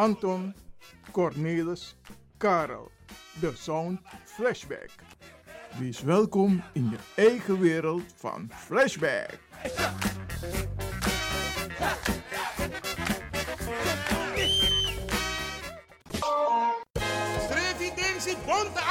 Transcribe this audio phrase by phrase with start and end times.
[0.00, 0.54] Anton,
[1.12, 1.94] Cornelis,
[2.38, 2.90] Karel.
[3.40, 4.90] De Sound Flashback.
[5.78, 9.38] Wees welkom in je eigen wereld van Flashback.
[17.44, 18.36] Strevidentie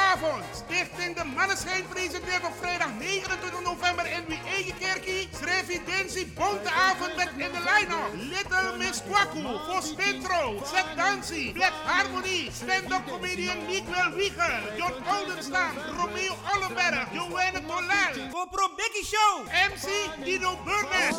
[0.10, 0.44] Bonteavond.
[0.56, 5.30] Stichting De Manneschijn presenteert op vrijdag 29 november in wie eigen kerkie.
[5.34, 8.12] Strevidentie Bonteavond met in de line-up.
[8.14, 15.74] Little Miss Kwaku, voor Spintro, Zet Dancy, Black Harmony, stand-up comedian Miguel Wieger, John Oldenstam,
[15.98, 18.48] Romeo Ollenberg, Joanne Tolal.
[18.52, 19.88] Pro Biggie Show, MC
[20.26, 21.16] Dino Burnett.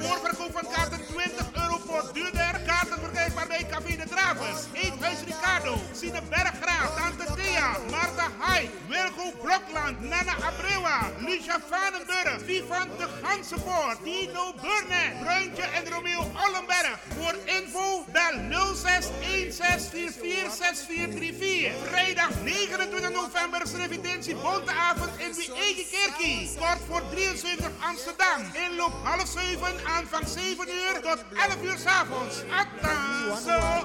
[0.00, 2.60] Voorverkoop van kaarten 20 euro voor duurder.
[2.66, 9.32] Kaarten verkrijgbaar bij Café de Dravers, Eethuis Ricardo, Sine Berggraaf, Tante Thea, Marta Hai, Wilgo
[9.42, 16.98] Blokland, Nana Abrewa, Lucia Vanenburg, Vivan de Gansenpoort, Dino Burnett, Bruintje en Romeo Ollenberg.
[17.18, 18.34] Voor info bel
[18.74, 21.88] 06 16446434.
[21.88, 26.50] Vrijdag 29 november is Revidentie Bonteavond in wie eigen kerkie.
[26.58, 28.42] Kort voor 73 Amsterdam.
[28.70, 32.42] Inloop half 7, aanvang 7 uur tot 11 uur s'avonds.
[32.60, 33.82] Attenzo!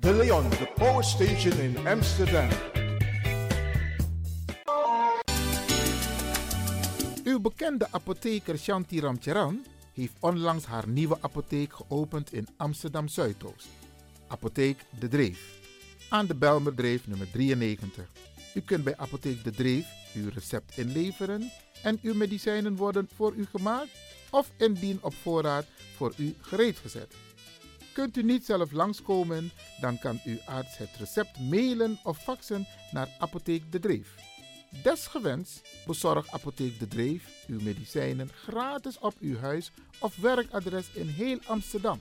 [0.00, 2.48] De Leon, the power station in Amsterdam.
[7.24, 13.68] Uw bekende apotheker Shanti Ramcharan heeft onlangs haar nieuwe apotheek geopend in Amsterdam Zuidoost.
[14.28, 15.58] Apotheek De Dreef.
[16.08, 18.08] Aan de Belmerdreef nummer 93.
[18.54, 21.50] U kunt bij Apotheek De Dreef uw recept inleveren
[21.82, 23.90] en uw medicijnen worden voor u gemaakt
[24.30, 27.14] of indien op voorraad voor u gereed gezet.
[28.00, 29.50] Kunt u niet zelf langskomen,
[29.80, 34.14] dan kan uw arts het recept mailen of faxen naar Apotheek De Dreef.
[34.82, 41.38] Desgewenst bezorgt Apotheek De Dreef uw medicijnen gratis op uw huis of werkadres in heel
[41.46, 42.00] Amsterdam.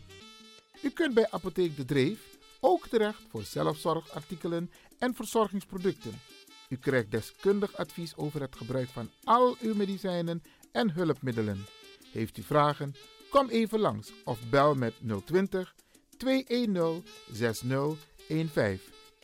[0.82, 2.20] U kunt bij Apotheek De Dreef
[2.60, 6.22] ook terecht voor zelfzorgartikelen en verzorgingsproducten.
[6.70, 11.66] U krijgt deskundig advies over het gebruik van al uw medicijnen en hulpmiddelen.
[12.12, 12.96] Heeft u vragen?
[13.30, 14.94] Kom even langs of bel met
[15.26, 15.76] 020
[16.20, 18.80] 210 6015.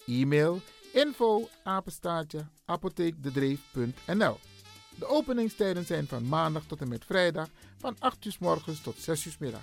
[0.05, 0.61] E-mail
[0.93, 4.37] info apenstaartje apotheekdedreef.nl
[4.95, 7.47] De openingstijden zijn van maandag tot en met vrijdag
[7.77, 9.61] van 8 uur morgens tot 6 uur middag.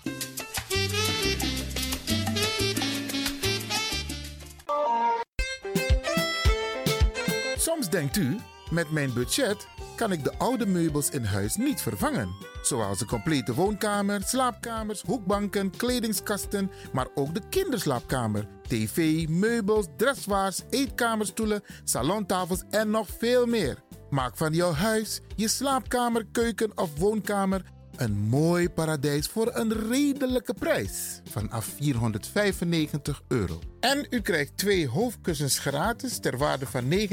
[7.56, 8.38] Soms denkt u,
[8.70, 9.66] met mijn budget
[9.96, 12.51] kan ik de oude meubels in huis niet vervangen.
[12.62, 21.62] Zoals de complete woonkamer, slaapkamers, hoekbanken, kledingskasten, maar ook de kinderslaapkamer, tv, meubels, dressoirs, eetkamerstoelen,
[21.84, 23.78] salontafels en nog veel meer.
[24.10, 27.62] Maak van jouw huis, je slaapkamer, keuken of woonkamer
[27.96, 31.20] een mooi paradijs voor een redelijke prijs.
[31.24, 33.58] Vanaf 495 euro.
[33.80, 37.08] En u krijgt twee hoofdkussens gratis ter waarde van 59,50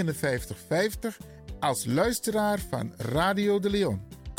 [1.60, 4.19] als luisteraar van Radio de Leon.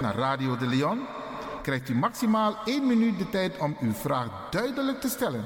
[0.00, 1.00] naar Radio de Leon,
[1.62, 5.44] krijgt u maximaal 1 minuut de tijd om uw vraag duidelijk te stellen.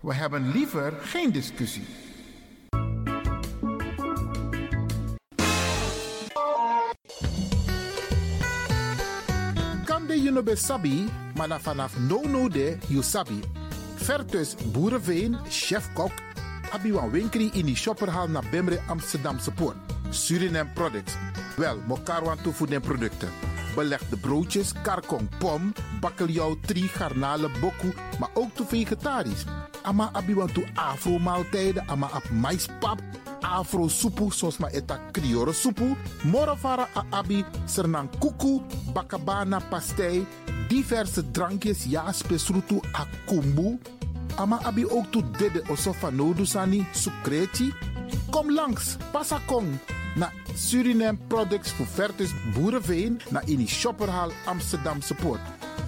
[0.00, 1.86] We hebben liever geen discussie.
[9.84, 13.40] Kande you no be sabi, maar na vanaf no no de you sabi.
[13.94, 16.12] Vertus Boerenveen, chef-kok,
[16.72, 19.76] abi wan winkri in die shopperhal naar Bemre Amsterdamse poort.
[20.10, 21.29] Suriname Products.
[21.60, 23.28] Wel, mokarwan toevoegen producten.
[23.74, 29.44] Belegde broodjes, karkong, pom, bakkeljauw, tri, garnalen, boku, maar ook toe vegetarisch.
[29.82, 33.02] Ama abi wan toe afro maaltijden, ama ap maispap,
[33.40, 35.96] afro soepu, zoals maar eta kriore soepu.
[36.22, 38.62] Morovara a abi, sernang kuku,
[38.94, 40.26] bakabana pastei,
[40.68, 43.78] diverse drankjes, ja, spesrutu a kumbu.
[44.36, 47.74] Ama abi ook toe dede osofa nodusani, sukreti.
[48.30, 49.76] Kom langs, pasakong
[50.14, 55.40] na Suriname Products voor Vertus Boerenveen naar in die shopperhal Amsterdamse Poort.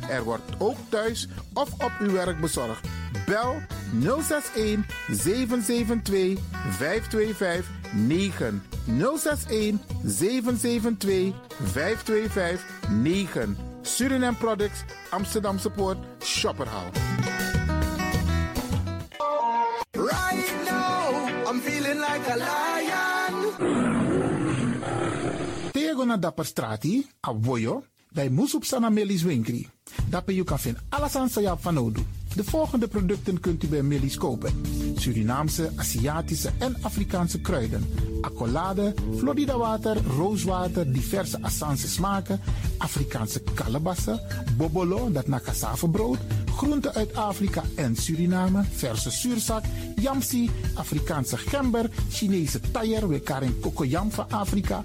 [0.08, 2.88] Er wordt ook thuis of op uw werk bezorgd.
[3.26, 3.62] Bel
[4.00, 6.38] 061 772
[6.70, 16.90] 525 9 061 772 525 9 Suriname Products Amsterdamse Poort Shopperhal.
[19.90, 22.61] Right now, I'm feeling like a lion.
[26.04, 27.82] Na dapper strati, a voyo,
[28.12, 29.68] bij Moesop Sana Melis Winkri.
[30.08, 32.00] Dapper you kan vinden alles aan van Odu.
[32.34, 34.52] De volgende producten kunt u bij Melis kopen.
[34.96, 37.88] Surinaamse, Aziatische en Afrikaanse kruiden.
[38.20, 42.40] Accolade, Florida water, rooswater, diverse Assange smaken.
[42.78, 44.20] Afrikaanse kalebassen,
[44.56, 45.40] bobolo, dat na.
[46.56, 49.64] Groenten uit Afrika en Suriname, verse zuurzak,
[49.96, 54.84] yamsi, Afrikaanse gember, Chinese taier, we karing kokoyam van Afrika,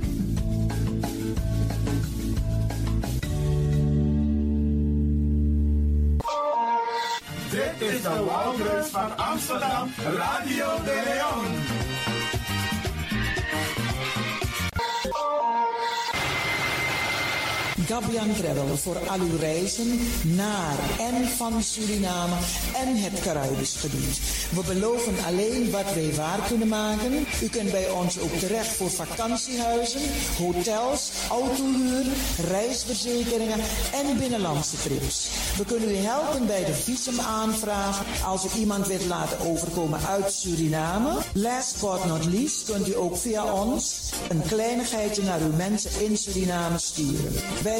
[7.81, 11.90] Is de Wouders van Amsterdam, Radio de Leon.
[17.91, 22.35] Gabian Travel voor al uw reizen naar en van Suriname
[22.75, 24.19] en het Caribisch gebied.
[24.51, 27.13] We beloven alleen wat wij waar kunnen maken.
[27.43, 30.01] U kunt bij ons ook terecht voor vakantiehuizen,
[30.37, 32.05] hotels, autohuur,
[32.49, 33.59] reisverzekeringen
[33.93, 35.29] en binnenlandse trips.
[35.57, 41.17] We kunnen u helpen bij de visumaanvraag als u iemand wilt laten overkomen uit Suriname.
[41.33, 46.17] Last but not least kunt u ook via ons een kleinigheidje naar uw mensen in
[46.17, 47.33] Suriname sturen.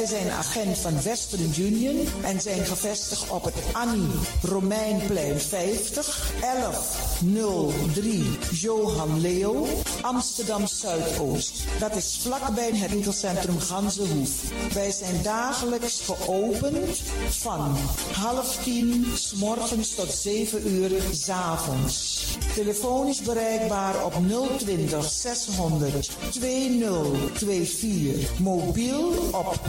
[0.06, 4.10] Zijn agent van Western Union en zijn gevestigd op het Annie
[4.42, 9.66] Romeinplein 50 1103 Johan Leo
[10.00, 11.64] Amsterdam Zuidoost.
[11.78, 14.30] Dat is vlakbij het winkelcentrum Ganzenhoef.
[14.72, 17.76] Wij zijn dagelijks geopend van
[18.12, 22.24] half tien s morgens tot 7 uur s avonds.
[22.54, 24.12] Telefonisch bereikbaar op
[24.58, 28.38] 020 600 2024.
[28.38, 29.60] Mobiel op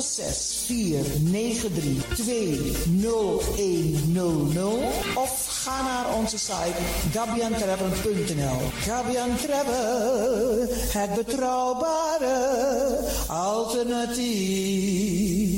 [0.00, 4.74] 06 493 20100
[5.14, 6.76] of ga naar onze site
[7.12, 8.58] gabiantravel.nl.
[8.80, 15.57] Gabian Travel, het betrouwbare alternatief.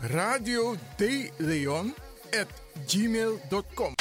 [0.00, 1.94] radio de Leon
[2.40, 2.46] at
[2.86, 3.94] gmail.com.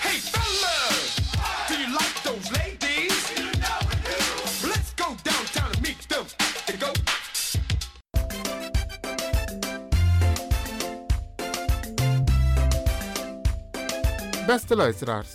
[0.00, 1.16] Hey fellas,
[1.68, 3.32] do you like those ladies?
[4.62, 6.24] Let's go downtown and meet them.
[6.78, 6.92] Go.
[14.46, 15.28] Beste luisteraars,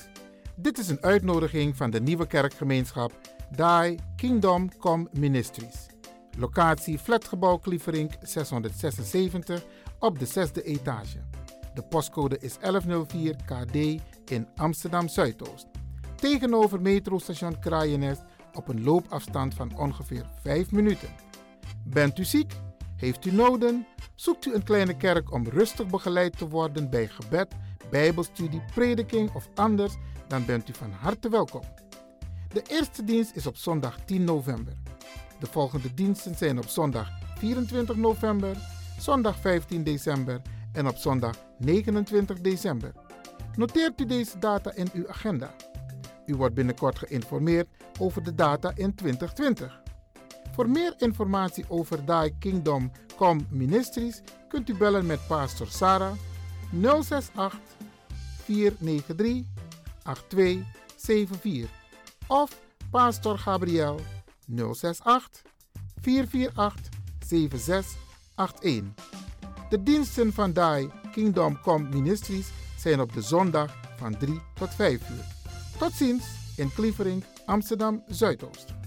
[0.55, 3.12] dit is een uitnodiging van de nieuwe kerkgemeenschap
[3.50, 5.83] Die Kingdom Come Ministries.
[6.38, 9.66] Locatie Flatgebouw Klieverink 676
[10.00, 11.18] op de zesde etage.
[11.74, 13.75] De postcode is 1104 KD
[14.32, 15.68] in Amsterdam Zuidoost.
[16.16, 18.22] Tegenover metrostation Kraaienest
[18.54, 21.10] op een loopafstand van ongeveer 5 minuten.
[21.84, 22.54] Bent u ziek?
[22.96, 23.86] Heeft u noden?
[24.16, 27.56] Zoekt u een kleine kerk om rustig begeleid te worden bij gebed,
[27.90, 29.94] bijbelstudie, prediking of anders?
[30.28, 31.62] Dan bent u van harte welkom.
[32.48, 34.74] De eerste dienst is op zondag 10 november.
[35.43, 38.57] De volgende diensten zijn op zondag 24 november,
[39.00, 42.91] zondag 15 december en op zondag 29 december.
[43.55, 45.55] Noteert u deze data in uw agenda.
[46.25, 47.67] U wordt binnenkort geïnformeerd
[48.00, 49.81] over de data in 2020.
[50.51, 56.13] Voor meer informatie over Die Kingdom Come Ministries kunt u bellen met pastor Sarah
[56.81, 57.59] 068
[58.43, 59.45] 493
[60.03, 61.69] 8274
[62.27, 64.00] of pastor Gabriel
[64.55, 65.41] 068
[66.01, 66.89] 448
[67.25, 68.83] 7681.
[69.69, 75.10] De diensten van Die Kingdom Come Ministries zijn op de zondag van 3 tot 5
[75.10, 75.25] uur.
[75.77, 76.25] Tot ziens
[76.57, 78.83] in Klievering, Amsterdam Zuidoost.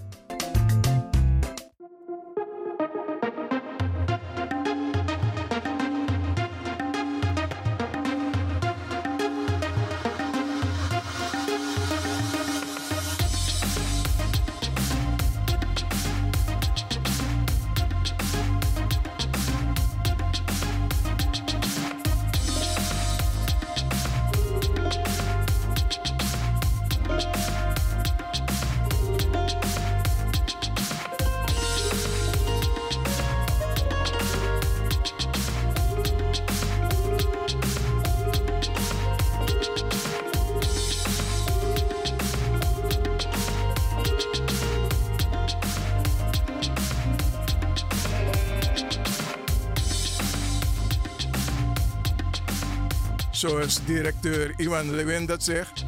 [53.47, 55.85] Zoals directeur Iwan Lewin dat zegt.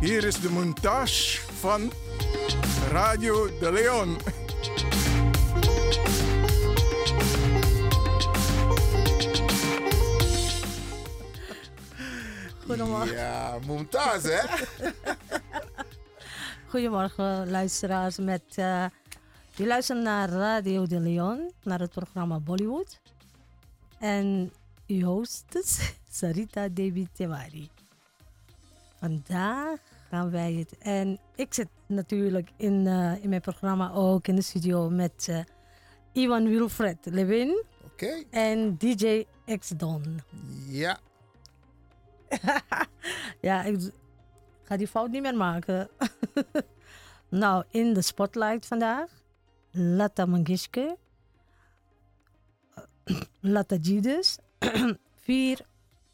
[0.00, 1.92] Hier is de montage van
[2.90, 4.16] Radio de Leon.
[12.66, 13.16] Goedemorgen.
[13.16, 14.40] Ja, Mumtaz, hè?
[16.70, 18.16] Goedemorgen, luisteraars.
[18.16, 18.84] Met, eh
[19.54, 23.00] je luistert naar Radio de Leon, naar het programma Bollywood.
[23.98, 24.52] En
[24.86, 27.70] uw hostess, Sarita Devi Tewari.
[28.98, 30.78] Vandaag gaan wij het.
[30.78, 35.38] En ik zit natuurlijk in, eh, in mijn programma ook in de studio met eh,
[36.12, 38.22] Iwan Wilfred Levin Oké.
[38.30, 39.24] en DJ
[39.58, 40.20] X Don.
[40.68, 40.98] Ja.
[43.40, 43.90] Ja, ik
[44.62, 45.88] ga die fout niet meer maken.
[47.28, 49.10] nou, in de spotlight vandaag.
[49.70, 50.96] Lata Mangishke.
[53.40, 54.38] Lata G dus.
[55.26, 55.60] vier,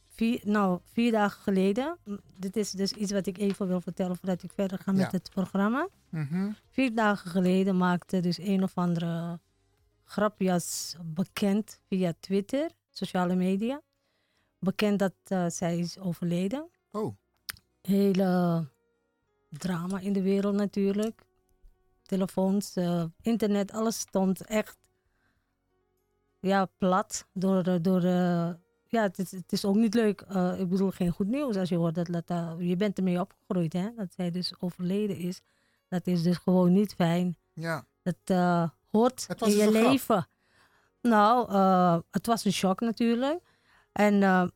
[0.09, 1.99] vier, nou, vier dagen geleden.
[2.37, 5.09] Dit is dus iets wat ik even wil vertellen voordat ik verder ga met Ja.
[5.11, 5.89] het programma.
[6.09, 6.51] Mhm.
[6.71, 9.41] Vier dagen geleden maakte dus een of andere
[10.05, 13.81] grapjas bekend via Twitter, sociale media.
[14.59, 16.69] Bekend dat eh, zij is overleden.
[16.91, 17.17] Oh,
[17.83, 18.67] Hele
[19.49, 21.23] drama in de wereld natuurlijk.
[22.03, 24.77] Telefoons, eh, internet, alles stond echt
[26.41, 27.27] ja, plat.
[27.33, 28.51] Door, eh, door, eh,
[28.89, 30.21] ja, het is, het is ook niet leuk.
[30.21, 32.55] Eh, ik bedoel, geen goed nieuws als je hoort dat Lata...
[32.59, 33.89] Je bent ermee opgegroeid, hè?
[33.97, 35.41] Dat zij dus overleden is.
[35.89, 37.37] Dat is dus gewoon niet fijn.
[37.53, 37.87] ja.
[38.03, 38.37] Dat
[38.91, 39.91] hoort Het in dus je grap.
[39.91, 40.29] leven.
[41.03, 41.53] Nou,
[42.11, 43.41] het was een shock natuurlijk.
[43.93, 44.47] En eh,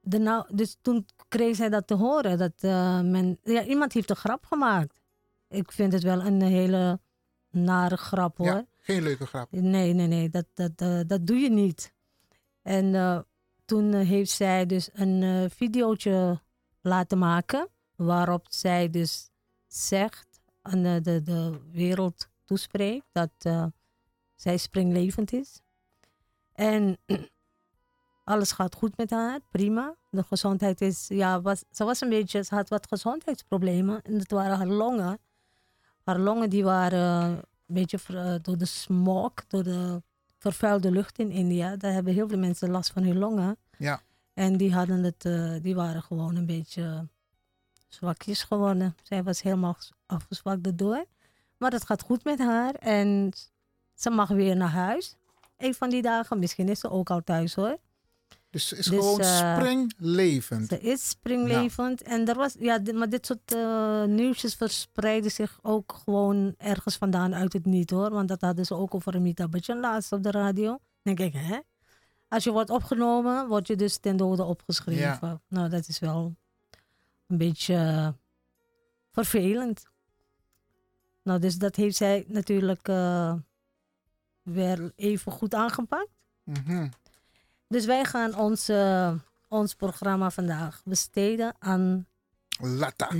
[0.00, 2.38] daarna, dus toen kreeg zij dat te horen.
[2.38, 2.52] Dat
[3.04, 5.00] men, ja, iemand heeft een grap gemaakt.
[5.48, 7.00] Ik vind het wel een hele
[7.50, 8.46] nare grap hoor.
[8.46, 8.66] Ja.
[8.80, 9.52] Geen leuke grap.
[9.52, 11.92] Nee, nee, nee, dat, dat, eh, dat doe je niet.
[12.62, 13.18] En eh,
[13.64, 16.40] toen eh, heeft zij dus een eh videootje
[16.80, 17.68] laten maken.
[17.96, 19.30] Waarop zij dus
[19.66, 23.30] zegt aan de, de, wereld toespreekt dat
[24.34, 25.60] zij springlevend is.
[26.52, 26.98] En
[28.24, 29.94] alles gaat goed met haar, prima.
[30.10, 34.02] De gezondheid is, ja, was, ze was een beetje, ze had wat gezondheidsproblemen.
[34.02, 35.18] En dat waren haar longen.
[36.04, 37.42] Haar longen die waren
[37.74, 40.02] beetje ver- eh, door de smog, door de
[40.38, 41.76] vervuilde lucht in India.
[41.76, 43.56] Daar hebben heel veel mensen last van hun longen.
[43.78, 44.00] Ja.
[44.34, 47.08] En die, hadden het, eh, die waren gewoon een beetje
[47.88, 48.96] zwakjes geworden.
[49.02, 51.04] Zij was helemaal afgezwakt erdoor.
[51.56, 53.32] Maar het gaat goed met haar en
[53.94, 55.16] ze mag weer naar huis.
[55.56, 57.78] Een van die dagen, misschien is ze ook al thuis hoor.
[58.50, 60.68] Dus ze is Dus, gewoon eh, springlevend.
[60.68, 62.02] Ze is springlevend.
[62.02, 67.34] En er was, ja, maar dit soort eh, nieuwsjes verspreiden zich ook gewoon ergens vandaan
[67.34, 68.10] uit het niet hoor.
[68.10, 70.66] Want dat hadden ze ook over Amita Bachchan laatst op de radio.
[71.02, 71.58] Dan denk ik, hè?
[72.28, 75.42] Als je wordt opgenomen, word je dus ten dode opgeschreven.
[75.48, 76.36] Nou, dat is wel
[77.26, 78.08] een beetje eh,
[79.12, 79.88] vervelend.
[81.22, 83.34] Nou, dus dat heeft zij natuurlijk eh,
[84.42, 86.10] weer even goed aangepakt.
[86.44, 86.88] Mhm.
[87.70, 88.70] Dus wij gaan ons,
[89.48, 92.06] ons programma vandaag besteden aan
[92.60, 93.06] Lata.
[93.06, 93.14] G.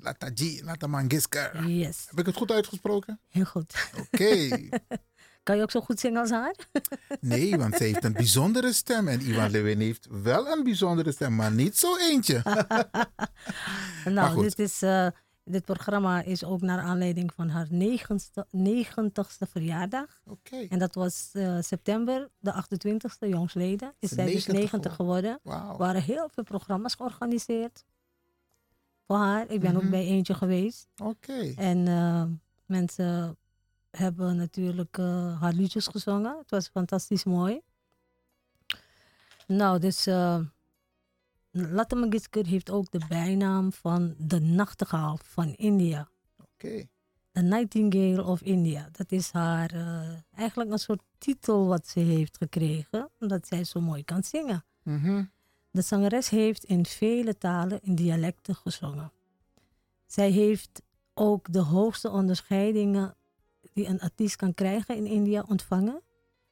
[0.00, 0.60] Lata G.
[0.64, 1.66] Lata Mangishkar.
[1.68, 3.20] Yes, Heb ik het goed uitgesproken?
[3.28, 3.88] heel goed.
[4.00, 4.48] Oké.
[5.42, 6.54] Kan je ook zo goed zingen als haar?
[7.20, 9.08] Nee, want ze heeft een bijzondere stem.
[9.08, 12.42] En Ivan Lewin heeft wel een bijzondere stem, maar niet zo eentje.
[14.04, 15.06] Nou, dit, is, eh,
[15.48, 20.20] dit programma is ook naar aanleiding van haar negentigste, negentigste verjaardag.
[20.26, 20.56] Oké.
[20.68, 23.94] En dat was eh, september, de 28ste, jongsleden.
[23.98, 25.30] Is zij dus 90 90 geworden.
[25.30, 25.76] Er Wauw.
[25.76, 27.84] waren heel veel programma's georganiseerd
[29.06, 29.50] voor haar.
[29.50, 29.84] Ik ben Mhm.
[29.84, 30.88] ook bij eentje geweest.
[31.02, 31.52] Oké.
[31.56, 32.24] En eh,
[32.66, 33.36] mensen
[33.90, 36.38] hebben natuurlijk eh, haar liedjes gezongen.
[36.38, 37.60] Het was fantastisch mooi.
[39.46, 40.06] Nou, dus
[41.56, 46.08] Lata Mangishkar heeft ook de bijnaam van de nachtegaal van India.
[46.40, 46.86] Oké.
[47.32, 48.88] The Nightingale of India.
[48.92, 53.80] Dat is haar eh, eigenlijk een soort titel wat ze heeft gekregen, omdat zij zo
[53.80, 54.64] mooi kan zingen.
[54.82, 55.24] Mhm.
[55.70, 59.12] De zangeres heeft in vele talen in dialecten gezongen.
[60.06, 60.82] Zij heeft
[61.14, 63.16] ook de hoogste onderscheidingen
[63.72, 66.02] die een artiest kan krijgen in India ontvangen.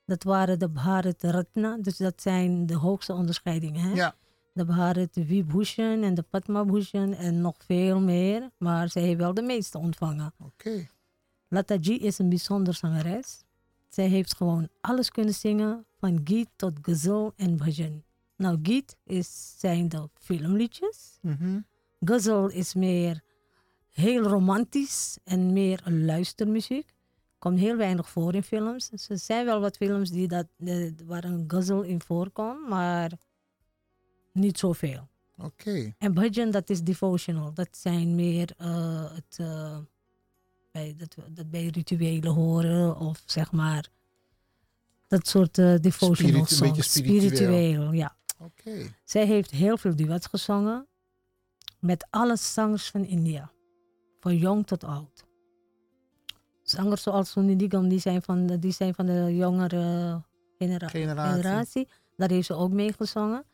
[0.05, 3.81] Dat waren de Bharat Ratna, dus dat zijn de hoogste onderscheidingen.
[3.81, 3.95] Hè?
[3.95, 4.15] Ja.
[4.55, 8.51] De Bharat Vibhushan en de Padma Bhushan en nog veel meer.
[8.59, 10.33] Maar zij heeft wel de meeste ontvangen.
[10.39, 10.87] Oké.
[11.49, 13.45] Lata Ji is een bijzonder zangeres.
[13.89, 18.03] Zij heeft gewoon alles kunnen zingen, van Geet tot Ghazal en Bhajan.
[18.37, 21.19] Nou, Geet is, zijn de filmliedjes.
[22.01, 23.23] Ghazal is meer
[23.91, 26.93] heel romantisch en meer luistermuziek.
[27.39, 28.89] Komt heel weinig voor in films.
[28.89, 33.13] Dus Er zijn wel wat films die dat, de- waar een ghazal in voorkomt, maar
[34.35, 35.09] niet zoveel.
[35.39, 35.95] Oké.
[35.99, 37.55] En bhajan, dat is devotional.
[37.55, 39.79] Dat zijn meer eh, het, eh,
[40.73, 43.89] bij, dat, dat bij rituelen horen of zeg maar
[45.09, 46.93] dat soort eh devotional Spiritu- songs.
[46.93, 47.93] spiritueel.
[47.93, 48.17] ja.
[48.39, 48.95] Oké.
[49.05, 50.87] Zij heeft heel veel duets gezongen
[51.81, 53.53] met alle zangers van India,
[54.21, 55.25] van jong tot oud.
[56.63, 60.23] Zangers zoals Sunny Nigam, die zijn van de, die zijn van de jongere
[60.59, 61.43] genera- Generatie.
[61.43, 61.89] generatie.
[62.17, 63.45] Daar heeft ze ook mee gezongen.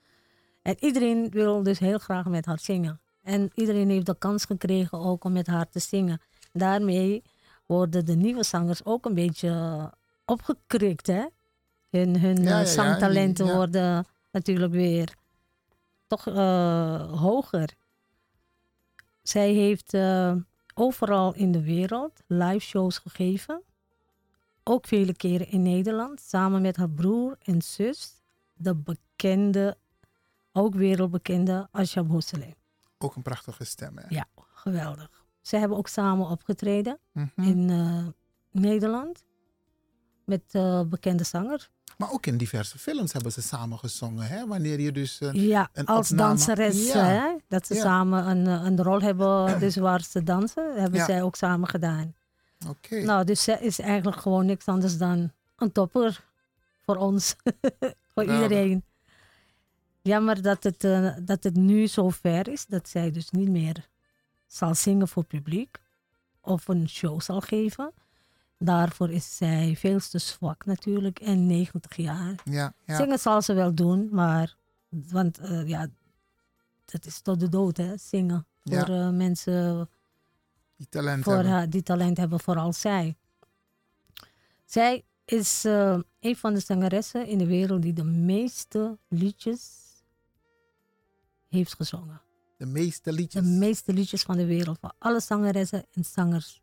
[0.62, 3.00] En iedereen wil dus heel graag met haar zingen.
[3.22, 6.20] En iedereen heeft de kans gekregen ook om met haar te zingen.
[6.52, 7.22] Daarmee
[7.66, 9.92] worden de nieuwe zangers ook een beetje
[10.24, 11.24] opgekrikt, hè?
[11.90, 13.54] Hun, hun Ja, eh, ja, zangtalenten ja.
[13.54, 15.14] worden natuurlijk weer
[16.06, 17.74] toch eh, hoger.
[19.22, 20.34] Zij heeft eh,
[20.74, 23.62] overal in de wereld live shows gegeven.
[24.64, 28.12] Ook vele keren in Nederland, samen met haar broer en zus,
[28.54, 29.76] de bekende,
[30.52, 32.54] ook wereldbekende Asha Bhosle.
[32.98, 34.04] Ook een prachtige stem, hè?
[34.08, 35.24] Ja, geweldig.
[35.40, 37.26] Ze hebben ook samen opgetreden Mhm.
[37.42, 38.06] in eh,
[38.62, 39.24] Nederland
[40.24, 41.70] met eh, bekende zangers.
[41.98, 44.46] Maar ook in diverse films hebben ze samen gezongen, hè?
[44.46, 45.20] Wanneer je dus...
[45.20, 46.92] eh, Ja, een als opname- danseres.
[46.92, 47.04] Ja.
[47.04, 47.36] Hè?
[47.48, 47.80] Dat ze Ja.
[47.82, 51.04] samen een, een rol hebben, dus waar ze dansen, hebben Ja.
[51.06, 52.14] zij ook samen gedaan.
[52.68, 53.02] Oké.
[53.02, 56.24] Nou, dus zij is eigenlijk gewoon niks anders dan een topper
[56.84, 57.34] voor ons,
[58.14, 58.84] voor iedereen.
[60.02, 63.88] Jammer dat het, eh, dat het nu zo ver is dat zij dus niet meer
[64.46, 65.78] zal zingen voor publiek
[66.40, 67.92] of een show zal geven.
[68.58, 72.34] Daarvoor is zij veel te zwak natuurlijk en 90 jaar.
[72.44, 72.96] Ja, ja.
[72.96, 74.56] Zingen zal ze wel doen, maar
[74.88, 75.86] want eh, ja,
[76.84, 78.46] dat is tot de dood hè, zingen.
[78.62, 78.84] Ja.
[78.84, 79.88] Voor eh, mensen
[80.76, 81.52] die talent voor hebben.
[81.52, 83.16] haar, die talent hebben, vooral zij.
[84.64, 85.64] Zij is
[86.20, 89.80] een van de zangeressen in de wereld die de meeste liedjes
[91.50, 92.20] heeft gezongen.
[92.56, 96.62] De meeste De liedjes meeste liedjes van de wereld, van alle zangeressen en zangers.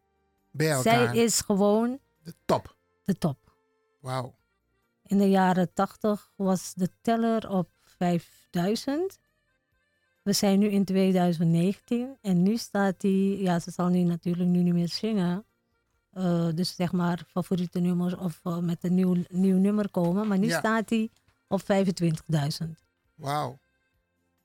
[0.52, 1.14] bij elkaar.
[1.14, 2.76] Zij is gewoon de top.
[3.04, 3.38] de top.
[4.02, 4.36] Wauw.
[5.04, 9.18] In de jaren 80 was de teller op 5000.
[10.24, 14.62] We zijn nu in 2019 en nu staat hij, ja, ze zal nu natuurlijk nu
[14.64, 15.46] niet meer zingen.
[16.12, 20.28] Eh, dus zeg maar favoriete nummers of eh, met een nieuw, nieuw nummer komen.
[20.28, 20.60] Maar nu Ja.
[20.60, 21.10] staat hij
[21.48, 22.86] op 25.000.
[23.16, 23.60] Wauw.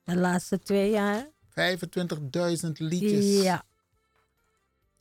[0.05, 1.29] De laatste twee jaar.
[1.51, 3.43] 25.000 liedjes.
[3.43, 3.63] Ja.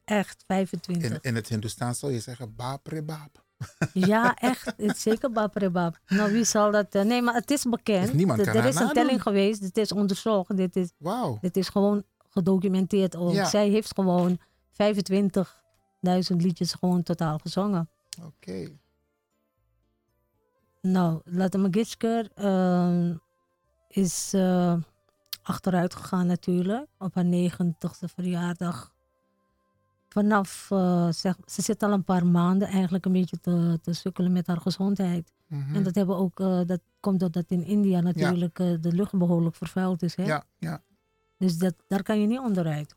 [0.06, 1.12] Echt 25.
[1.12, 3.44] In, in het Hindoestaan zou je zeggen bapre bap.
[3.94, 4.74] Ja, echt.
[4.78, 6.00] Zeker Baprebab.
[6.08, 6.96] Nou, wie zal dat...
[6.96, 8.06] eh, nee, maar het is bekend.
[8.06, 9.62] Dus niemand kan er is een telling geweest.
[9.62, 10.58] Dit is onderzocht.
[10.58, 11.38] Dit is, Wauw.
[11.42, 13.34] dit is gewoon gedocumenteerd ook.
[13.34, 13.46] Ja.
[13.50, 14.40] Zij heeft gewoon
[14.72, 17.90] 25.000 liedjes gewoon totaal gezongen.
[18.24, 18.70] Oké.
[20.82, 23.16] Nou, Lata Mangeshkar ehm,
[23.88, 24.74] is eh,
[25.44, 26.88] achteruit gegaan natuurlijk.
[26.98, 28.94] Op haar 90ste verjaardag.
[30.08, 34.32] Vanaf, eh, zeg, ze zit al een paar maanden eigenlijk een beetje te, te sukkelen
[34.32, 35.32] met haar gezondheid.
[35.48, 35.76] Mhm.
[35.76, 39.56] En dat, hebben ook, eh, dat komt doordat in India natuurlijk eh, de lucht behoorlijk
[39.56, 40.16] vervuild is.
[40.16, 40.24] Hè?
[40.24, 40.82] Ja, ja.
[41.38, 42.96] Dus dat, daar kan je niet onderuit.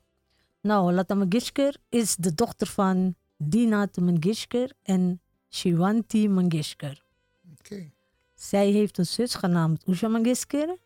[0.60, 7.02] Nou, Lata Mangeshkar is de dochter van Dinath Mangeshkar en Shivanti Mangeshkar.
[7.58, 7.90] Oké.
[8.34, 10.76] Zij heeft een zus genaamd Usha Mangeshkar,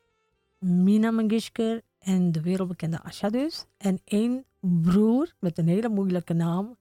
[0.58, 3.64] Mina Mangeshkar en de wereldbekende Asha dus.
[3.76, 6.76] En één broer met een hele moeilijke naam,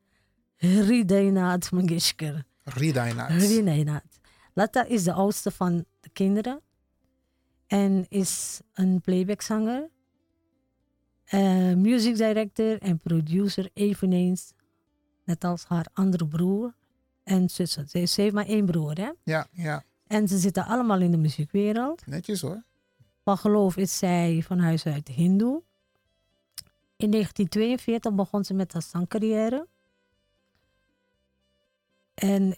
[0.56, 2.44] Hridainath Mangeshkar.
[2.64, 3.30] Ridainaat.
[3.30, 4.20] Hridainath.
[4.54, 6.62] Lata is de oudste van de kinderen
[7.68, 9.90] en is een playbackzanger,
[11.24, 14.54] eh music director en producer eveneens,
[15.24, 16.74] net als haar andere broer
[17.24, 17.88] en zussen.
[17.88, 19.12] Ze heeft maar één broer, hè?
[19.24, 19.84] Ja, ja.
[20.08, 22.06] En ze zitten allemaal in de muziekwereld.
[22.06, 22.64] Netjes hoor.
[23.28, 25.64] Van geloof is zij van huis uit hindoe.
[26.96, 29.68] In 1942 begon ze met haar zangcarrière.
[32.14, 32.58] En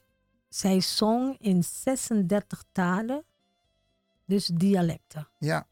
[0.49, 3.23] zij zong in 36 talen,
[4.25, 5.27] dus dialecten.
[5.37, 5.67] Ja.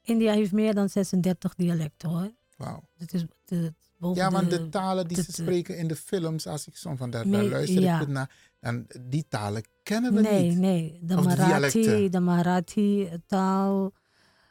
[0.00, 2.32] India heeft meer dan 36 dialecten hoor.
[2.56, 2.88] Wauw.
[2.96, 3.81] Het is de, boven
[4.14, 6.98] Ja, maar de, de talen die de- ze spreken in de films, als ik soms
[6.98, 7.94] van daar, Nee, luister ja.
[7.94, 10.58] ik goed naar, dan die talen kennen we nee, niet.
[10.58, 11.00] nee.
[11.02, 13.92] Of de Marathi, de Marathi taal.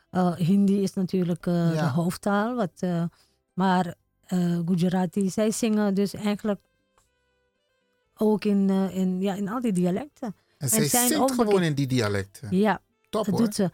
[0.10, 2.56] eh, Hindi is natuurlijk eh, de hoofdtaal.
[2.56, 3.04] Wat, eh,
[3.54, 6.62] maar eh, Gujarati, zij zingen dus eigenlijk
[8.16, 10.36] ook in, eh, in, ja, in al die dialecten.
[10.58, 12.58] En zij zijn zingt ook gewoon in die dialecten.
[12.58, 13.44] Ja, Top dat hoor.
[13.46, 13.70] doet ze.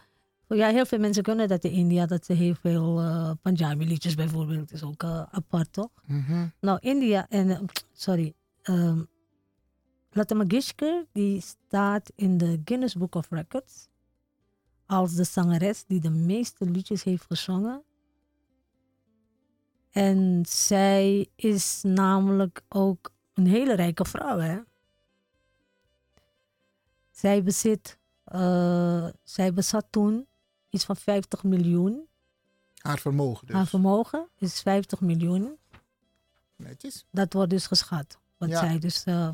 [0.50, 2.06] Ja, heel veel mensen kunnen dat in India.
[2.06, 5.90] Dat ze heel veel eh Punjabi liedjes bijvoorbeeld is ook eh, apart, toch?
[6.06, 6.48] Mhm.
[6.60, 7.60] Nou, India en, eh,
[7.94, 8.34] sorry,
[10.12, 13.88] Lata Mangeshkar, die staat in de Guinness Book of Records
[14.86, 17.84] als de zangeres die de meeste liedjes heeft gezongen.
[19.92, 24.60] En zij is namelijk ook een hele rijke vrouw, hè.
[27.12, 28.00] Zij bezit,
[29.24, 30.28] zij bezat toen
[30.78, 32.08] iets van 50 miljoen.
[32.78, 33.56] Haar vermogen dus.
[33.56, 35.58] Haar vermogen is 50 miljoen.
[36.56, 37.06] Netjes.
[37.12, 38.18] Dat wordt dus geschat.
[38.38, 38.60] Wat Ja.
[38.60, 39.30] zij dus eh,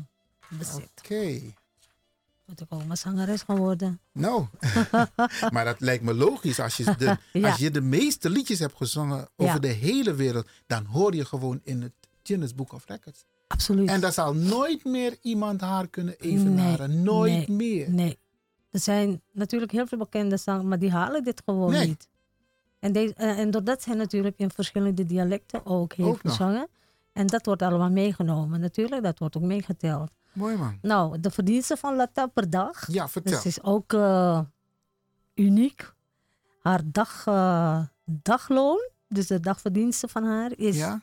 [0.48, 0.90] bezit.
[0.98, 1.40] Oké.
[2.44, 4.00] Moet ik ook maar zangeres gaan worden.
[4.12, 4.46] Nou,
[5.54, 6.60] maar dat lijkt me logisch.
[6.60, 7.48] Als je, de, Ja.
[7.50, 9.60] als je de meeste liedjes hebt gezongen over Ja.
[9.60, 13.24] de hele wereld, dan hoor je gewoon in het Guinness Book of Records.
[13.48, 13.88] Absoluut.
[13.88, 17.02] En daar zal nooit meer iemand haar kunnen evenaren.
[17.02, 17.90] nooit nee, meer.
[17.90, 18.18] Nee.
[18.74, 21.86] Er zijn natuurlijk heel veel bekende zangers, maar die halen dit gewoon Nee.
[21.86, 22.08] niet.
[22.78, 26.68] En, deze, en, en doordat zij natuurlijk in verschillende dialecten ook heeft Ook gezongen.
[27.12, 28.60] En dat wordt allemaal meegenomen.
[28.60, 30.10] Natuurlijk, dat wordt ook meegeteld.
[30.32, 30.78] Mooi man.
[30.82, 32.92] Nou, de verdiensten van Lata per dag.
[32.92, 33.32] Ja, vertel.
[33.32, 34.40] Dus is ook eh,
[35.34, 35.92] uniek.
[36.60, 41.02] Haar dag, eh, dagloon, dus de dagverdienste van haar, is Ja,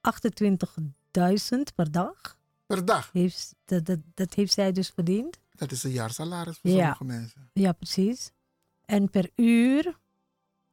[0.00, 2.36] 28.000 per dag.
[2.66, 3.10] per dag.
[3.12, 5.38] Heeft, dat, dat, dat heeft zij dus verdiend.
[5.58, 6.94] Dat is een jaarsalaris voor Ja.
[6.94, 7.50] sommige mensen.
[7.52, 8.30] Ja, precies.
[8.84, 9.98] En per uur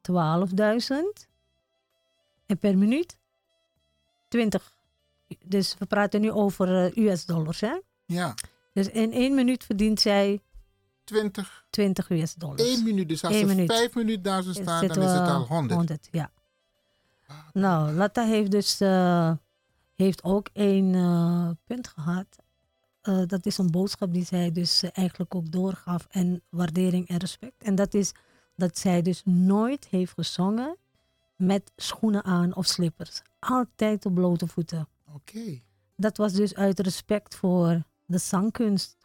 [0.02, 1.28] 12.000.
[2.46, 3.18] En per minuut
[4.28, 4.76] 20.
[5.46, 7.80] Dus we praten nu over eh, US-dollars, hè?
[8.06, 8.34] Ja,
[8.74, 10.42] Dus in één minuut verdient zij
[11.04, 12.62] 20, 20 US-dollars.
[12.62, 13.10] één minuut.
[13.10, 13.72] Dus als Eén ze minuut.
[13.72, 16.08] vijf minuten daar zou staan, dan is het al 100.
[16.12, 16.32] ja.
[17.54, 19.32] Nou, Latta heeft dus eh,
[19.96, 22.28] heeft ook een eh, punt gehad.
[23.06, 26.08] Eh, dat is een boodschap die zij dus eh, eigenlijk ook doorgaf.
[26.10, 27.64] En waardering en respect.
[27.64, 28.12] En dat is
[28.56, 30.78] dat zij dus nooit heeft gezongen
[31.36, 33.22] met schoenen aan of slippers.
[33.40, 34.88] Altijd op blote voeten.
[35.14, 35.62] Oké.
[35.96, 38.98] dat was dus uit respect voor de zangkunst.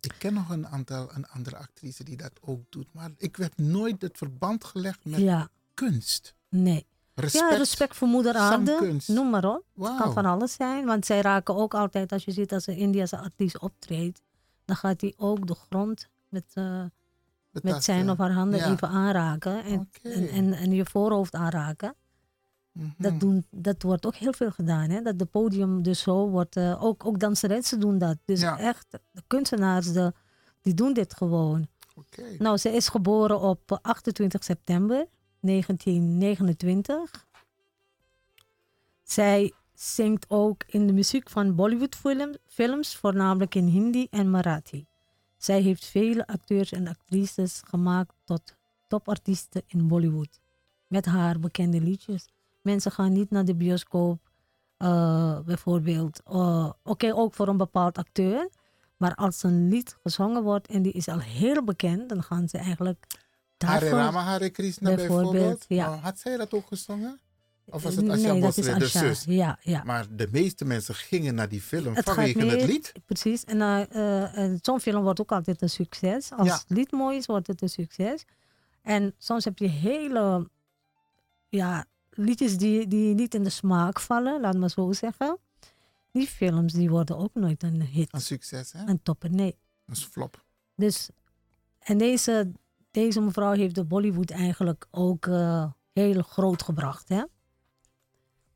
[0.00, 2.92] Ik ken nog een aantal een andere actrice die dat ook doet.
[2.92, 6.34] Maar ik heb nooit het verband gelegd met Ja, kunst.
[6.48, 6.86] nee.
[7.16, 7.50] Respect.
[7.50, 8.70] Ja, respect voor moeder aarde.
[8.70, 9.08] zangkunst.
[9.08, 9.62] Noem maar op.
[9.80, 10.84] Het kan van alles zijn.
[10.86, 14.22] Want zij raken ook altijd, als je ziet als een Indiase artiest optreedt,
[14.64, 16.82] dan gaat hij ook de grond met, eh,
[17.62, 18.70] met zijn of haar handen Ja.
[18.72, 19.64] even aanraken.
[19.64, 21.94] En, en, en, en je voorhoofd aanraken.
[22.72, 22.86] Mhm.
[22.98, 24.90] Dat, doen, dat wordt ook heel veel gedaan.
[24.90, 25.02] Hè?
[25.02, 26.56] Dat de podium dus zo wordt.
[26.56, 28.16] eh, ook, ook danseressen doen dat.
[28.24, 28.58] Dus Ja.
[28.58, 30.12] echt, de kunstenaars de,
[30.62, 31.66] die doen dit gewoon.
[32.38, 35.06] Nou, ze is geboren op eh, 28 september
[35.40, 37.26] 1929.
[39.02, 44.86] Zij zingt ook in de muziek van Bollywood-films, films, voornamelijk in Hindi en Marathi.
[45.36, 48.54] Zij heeft vele acteurs en actrices gemaakt tot
[48.88, 50.40] topartiesten in Bollywood.
[50.86, 52.28] Met haar bekende liedjes.
[52.62, 54.30] Mensen gaan niet naar de bioscoop,
[54.76, 56.20] eh, bijvoorbeeld.
[56.24, 58.48] eh, Oké, ook voor een bepaald acteur.
[58.96, 62.58] Maar als een lied gezongen wordt en die is al heel bekend, dan gaan ze
[62.58, 63.06] eigenlijk
[63.64, 63.98] Hare daarvoor...
[63.98, 65.64] Rama, Hare Krishna bijvoorbeeld, bijvoorbeeld.
[65.68, 65.92] ja.
[65.92, 67.20] Oh, had zij dat ook gezongen?
[67.64, 69.24] Of was het Asha nee, Bosre, de zus?
[69.24, 69.82] Ja, ja.
[69.84, 72.92] Maar de meeste mensen gingen naar die film Het vanwege het lied.
[73.06, 73.44] Precies.
[73.44, 76.32] En eh, eh, en zo'n film wordt ook altijd een succes.
[76.32, 76.54] Als Ja.
[76.54, 78.24] het lied mooi is, wordt het een succes.
[78.82, 80.50] En soms heb je hele
[81.48, 85.38] ja, liedjes die, die niet in de smaak vallen, laat maar zo zeggen.
[86.12, 88.12] Die films die worden ook nooit een hit.
[88.12, 88.86] Een succes, hè?
[88.86, 89.56] Een topper, nee.
[89.86, 90.44] Een flop.
[90.74, 91.08] Dus,
[91.78, 92.52] en deze,
[92.96, 97.08] deze mevrouw heeft de Bollywood eigenlijk ook eh, heel groot gebracht.
[97.08, 97.22] Hè?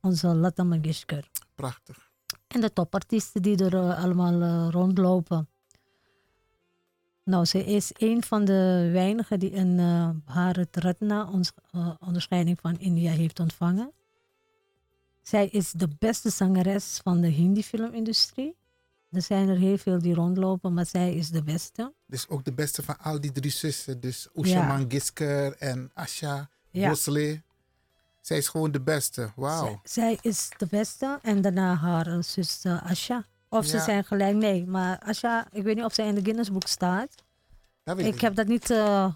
[0.01, 1.29] Onze Lata Mangeshkar.
[1.55, 2.11] Prachtig.
[2.47, 5.49] En de topartiesten die er eh, allemaal eh, rondlopen.
[7.23, 11.51] Nou, ze is een van de weinigen die een eh Bharat Ratna, ons,
[11.99, 13.91] onderscheiding van India, heeft ontvangen.
[15.21, 18.55] Zij is de beste zangeres van de Hindi-filmindustrie.
[19.11, 21.93] Er zijn er heel veel die rondlopen, maar zij is de beste.
[22.07, 23.99] Dus ook de beste van al die drie zussen.
[23.99, 24.65] Dus Usha Ja.
[24.67, 26.89] Mangisker en Asha Ja.
[26.89, 27.41] Bosle.
[28.21, 29.31] Zij is gewoon de beste.
[29.35, 29.65] Wauw.
[29.65, 33.25] Zij, zij is de beste en daarna haar zus Asha.
[33.49, 34.65] Of ze zijn gelijk, nee.
[34.67, 37.15] Maar Asha, ik weet niet of zij in de Guinness Book staat.
[37.83, 39.07] Dat weet Ik heb dat niet, eh,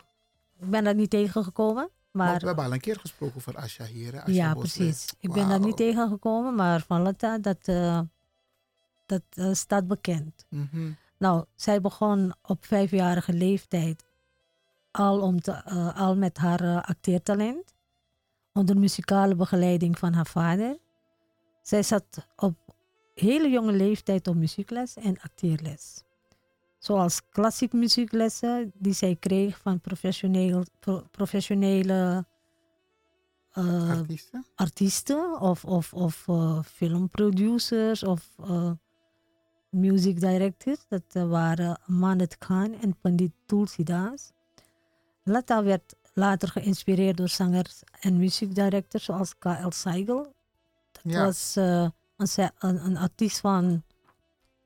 [0.60, 1.90] ik ben daar niet tegengekomen.
[2.12, 4.14] Maar Maar we hebben al een keer gesproken over Asha hier.
[4.14, 4.20] Hè?
[4.22, 5.06] Asha ja, precies.
[5.20, 5.66] Ik ben daar Wauw.
[5.68, 8.00] niet tegengekomen, maar van Lata, dat, eh,
[9.06, 10.46] dat staat bekend.
[10.50, 10.92] Mhm.
[11.18, 14.06] Nou, zij begon op vijfjarige leeftijd
[14.92, 17.74] al, om te, eh, al met haar eh, acteertalent.
[18.54, 20.78] Onder muzikale begeleiding van haar vader.
[21.62, 22.56] Zij zat op
[23.14, 26.04] hele jonge leeftijd op muziekles en acteerles.
[26.78, 32.26] Zoals klassiek muzieklessen die zij kreeg van professioneel, pro- professionele
[33.52, 34.46] eh, Artiesten?
[34.56, 36.28] artiesten of, of, of
[36.66, 38.36] filmproducers of
[39.76, 40.80] music directors.
[40.88, 44.32] Dat eh, waren Manet Khan en Pandit Tulsidas.
[45.24, 49.70] Lata werd later geïnspireerd door zangers en muziekdirectors zoals K.L.
[49.70, 50.34] Seigel.
[50.92, 51.24] Dat Ja.
[51.24, 53.84] was eh, een, een, artiest van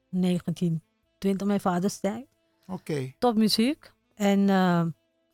[0.09, 2.25] 1920, mijn vaders tijd
[2.67, 3.13] Oké.
[3.19, 3.91] topmuziek.
[4.15, 4.85] En eh,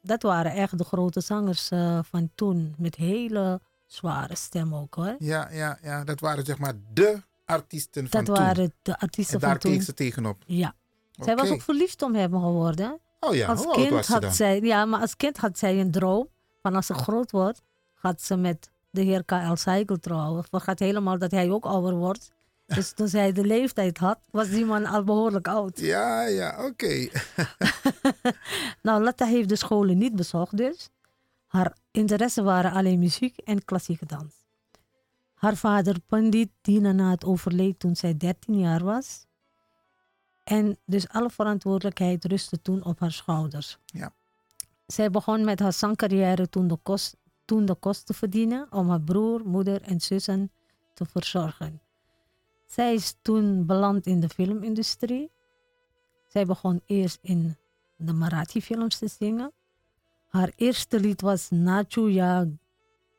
[0.01, 2.75] dat waren echt de grote zangers eh, van toen.
[2.77, 5.15] Met hele zware stem ook hoor.
[5.19, 8.45] Ja, ja, ja, dat waren zeg maar de artiesten van Dat toen.
[8.45, 9.71] waren de artiesten en van daar toen.
[9.71, 10.43] keek ze tegenop.
[10.45, 10.75] Ja.
[11.11, 12.99] Zij was ook verliefd om hem geworden.
[13.19, 14.33] Oh ja, als hoe kind was had dan?
[14.33, 16.27] zij, ja, maar als kind had zij een droom
[16.61, 17.61] van als ze groot wordt,
[17.93, 19.55] gaat ze met de heer K.L.
[19.55, 20.43] Seigel trouwen.
[20.49, 22.33] Vergat helemaal dat hij ook ouder wordt.
[22.75, 25.79] Dus toen zij de leeftijd had, was die man al behoorlijk oud.
[25.79, 27.07] Ja, ja, oké.
[28.81, 30.89] Nou, Lata heeft de scholen niet bezocht dus.
[31.47, 34.44] Haar interesse waren alleen muziek en klassieke dans.
[35.35, 39.25] Haar vader Pandit Dinanath overleed toen zij 13 jaar was.
[40.43, 43.77] En dus alle verantwoordelijkheid rustte toen op haar schouders.
[43.85, 44.13] Ja.
[44.85, 49.01] Zij begon met haar zangcarrière toen de, kost, toen de kost te verdienen om haar
[49.01, 50.51] broer, moeder en zussen
[50.93, 51.81] te verzorgen.
[52.65, 55.31] Zij is toen beland in de filmindustrie.
[56.27, 57.57] Zij begon eerst in
[57.95, 59.51] de Marathi-films te zingen.
[60.27, 62.47] Haar eerste lied was Nachu Ya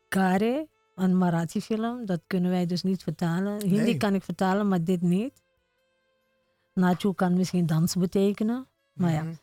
[0.09, 2.07] Gare, een Marathi-film.
[2.07, 3.61] Dat kunnen wij dus niet vertalen.
[3.61, 3.97] Hindi Nee.
[3.97, 5.43] kan ik vertalen, maar dit niet.
[6.75, 8.67] Nachu kan misschien dans betekenen.
[8.93, 9.23] Maar ja.
[9.23, 9.35] Mhm.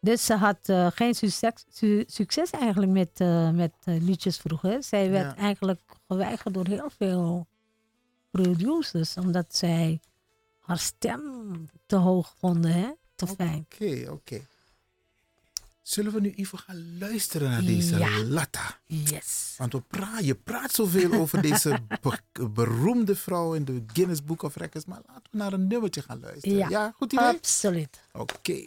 [0.00, 4.82] Dus ze had eh, geen succes, su- succes eigenlijk met, eh, met eh, liedjes vroeger.
[4.82, 5.42] Zij werd Ja.
[5.42, 7.46] eigenlijk geweigerd door heel veel
[8.30, 9.16] producers.
[9.16, 10.00] Omdat zij
[10.60, 11.22] haar stem
[11.86, 12.90] te hoog vonden, hè?
[13.14, 13.66] te fijn.
[13.72, 14.40] Oké, oké.
[15.82, 18.24] Zullen we nu even gaan luisteren naar deze.
[18.28, 18.78] Latta?
[18.86, 19.54] Yes.
[19.58, 19.82] Want we
[20.22, 21.78] je praat zoveel over deze
[22.50, 24.86] beroemde vrouw in de Guinness Book of Records.
[24.86, 26.68] Maar laten we naar een nummertje gaan luisteren.
[26.68, 27.26] Ja, goed idee?
[27.26, 28.00] Absoluut.
[28.12, 28.34] Oké.
[28.34, 28.64] Okay.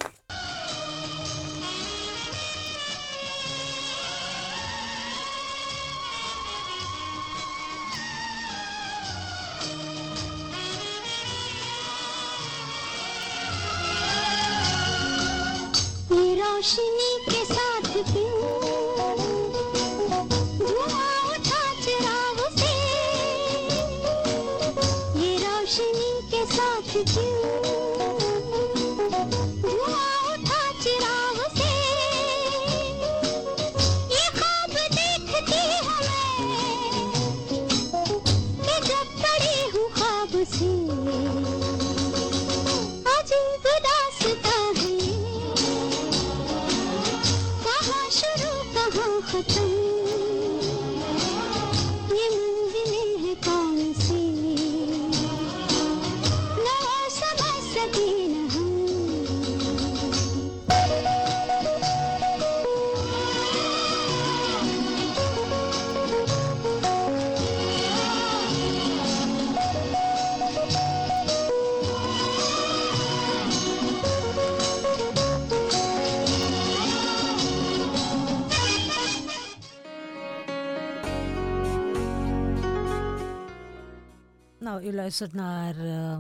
[84.76, 86.18] Nou, u luistert naar eh,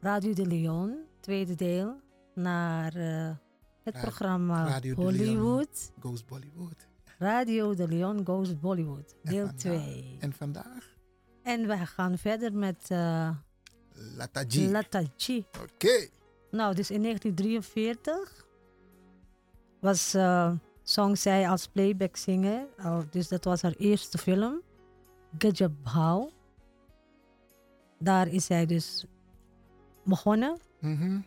[0.00, 2.00] Radio de Leon, tweede deel.
[2.34, 3.30] Naar eh,
[3.82, 5.92] het Ra- programma Radio de Hollywood.
[6.00, 6.86] Goes Bollywood.
[7.18, 10.16] Radio de Leon Goes Bollywood, deel vandaag- 2.
[10.20, 10.94] En vandaag?
[11.42, 13.30] En wij gaan verder met eh
[14.16, 14.54] Lata G.
[14.70, 15.46] Lataji.
[15.62, 16.08] Oké.
[16.50, 18.46] Nou, dus in 1943
[19.80, 22.66] was eh zong zij als playback zinger.
[22.78, 24.60] Al, dus dat was haar eerste film,
[25.38, 26.30] Gajab Bhau.
[27.98, 29.06] Daar is zij dus
[30.04, 31.20] begonnen Mhm.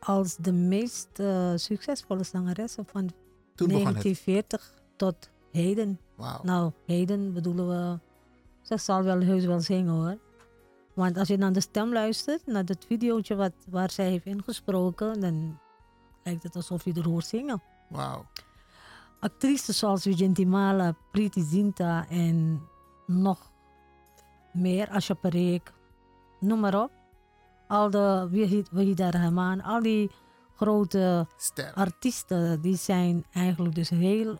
[0.00, 3.10] als de meest eh, succesvolle zangeressen van
[3.54, 4.02] Toen begon het.
[4.02, 6.00] 1940 tot heden.
[6.42, 7.98] Nou, heden bedoelen we.
[8.62, 10.18] Ze zal wel heus wel zingen hoor.
[10.94, 15.20] Want als je naar de stem luistert, naar het videootje wat, waar zij heeft ingesproken,
[15.20, 15.58] dan
[16.24, 17.62] lijkt het alsof je er hoort zingen.
[17.88, 18.26] Wauw.
[19.20, 22.62] Actrices zoals Vijayantimala, Preeti Zinta en
[23.06, 23.51] nog
[24.52, 25.72] meer, Asha Parekh,
[26.40, 26.90] noem maar op.
[27.68, 30.10] Al de Wahid- Wahida Rahman, al die
[30.56, 31.72] grote Ster.
[31.74, 34.38] artiesten die zijn eigenlijk dus heel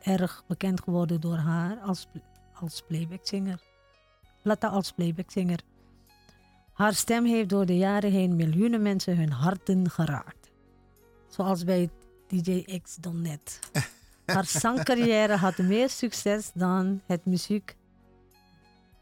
[0.00, 2.06] erg bekend geworden door haar als,
[2.54, 3.60] als playbackzanger.
[4.42, 5.60] Lata als playbackzanger.
[6.72, 10.50] Haar stem heeft door de jaren heen miljoenen mensen hun harten geraakt.
[11.28, 11.90] Zoals bij
[12.26, 13.58] DJ X dan net.
[14.26, 17.24] Haar zangcarrière had meer succes dan het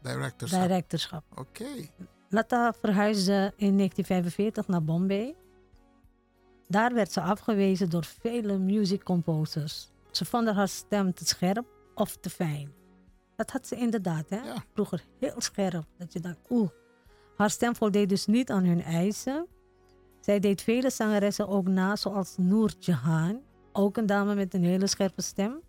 [0.07, 0.57] Directorship.
[0.57, 1.23] muziekdirectorschap.
[1.35, 1.65] Oké.
[2.29, 5.35] Lata verhuisde in 1945 naar Bombay.
[6.67, 9.89] Daar werd ze afgewezen door vele music composers.
[10.11, 11.65] Ze vonden haar stem te scherp
[11.95, 12.71] of te fijn.
[13.35, 14.37] Dat had ze inderdaad, hè?
[14.37, 14.63] Ja.
[14.73, 15.85] Vroeger heel scherp.
[15.97, 16.69] Dat je dacht, oeh.
[17.35, 19.47] Haar stem voldeed dus niet aan hun eisen.
[20.19, 23.41] Zij deed vele zangeressen ook na, zoals Noor Jahan.
[23.71, 25.61] Ook een dame met een hele scherpe stem.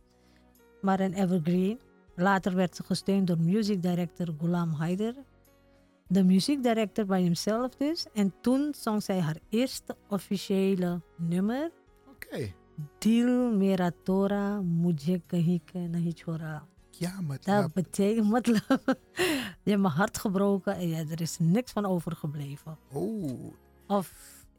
[0.81, 1.81] Maar een evergreen.
[2.19, 5.15] Later werd ze gesteund door music director Ghulam Haider
[6.09, 8.07] de muziekdirector bij hemzelf dus.
[8.13, 11.71] En toen zong zij haar eerste officiële nummer.
[12.09, 12.53] Oké.
[12.99, 16.67] Dil Mera Tora Mujhe Kahi Ke Nahi Chora.
[16.91, 18.83] Ja, maar Dat betekent, matlab,
[19.65, 22.79] je hebt mijn hart gebroken en ja, er is niks van overgebleven.
[22.93, 23.53] Oh.
[23.87, 24.13] Of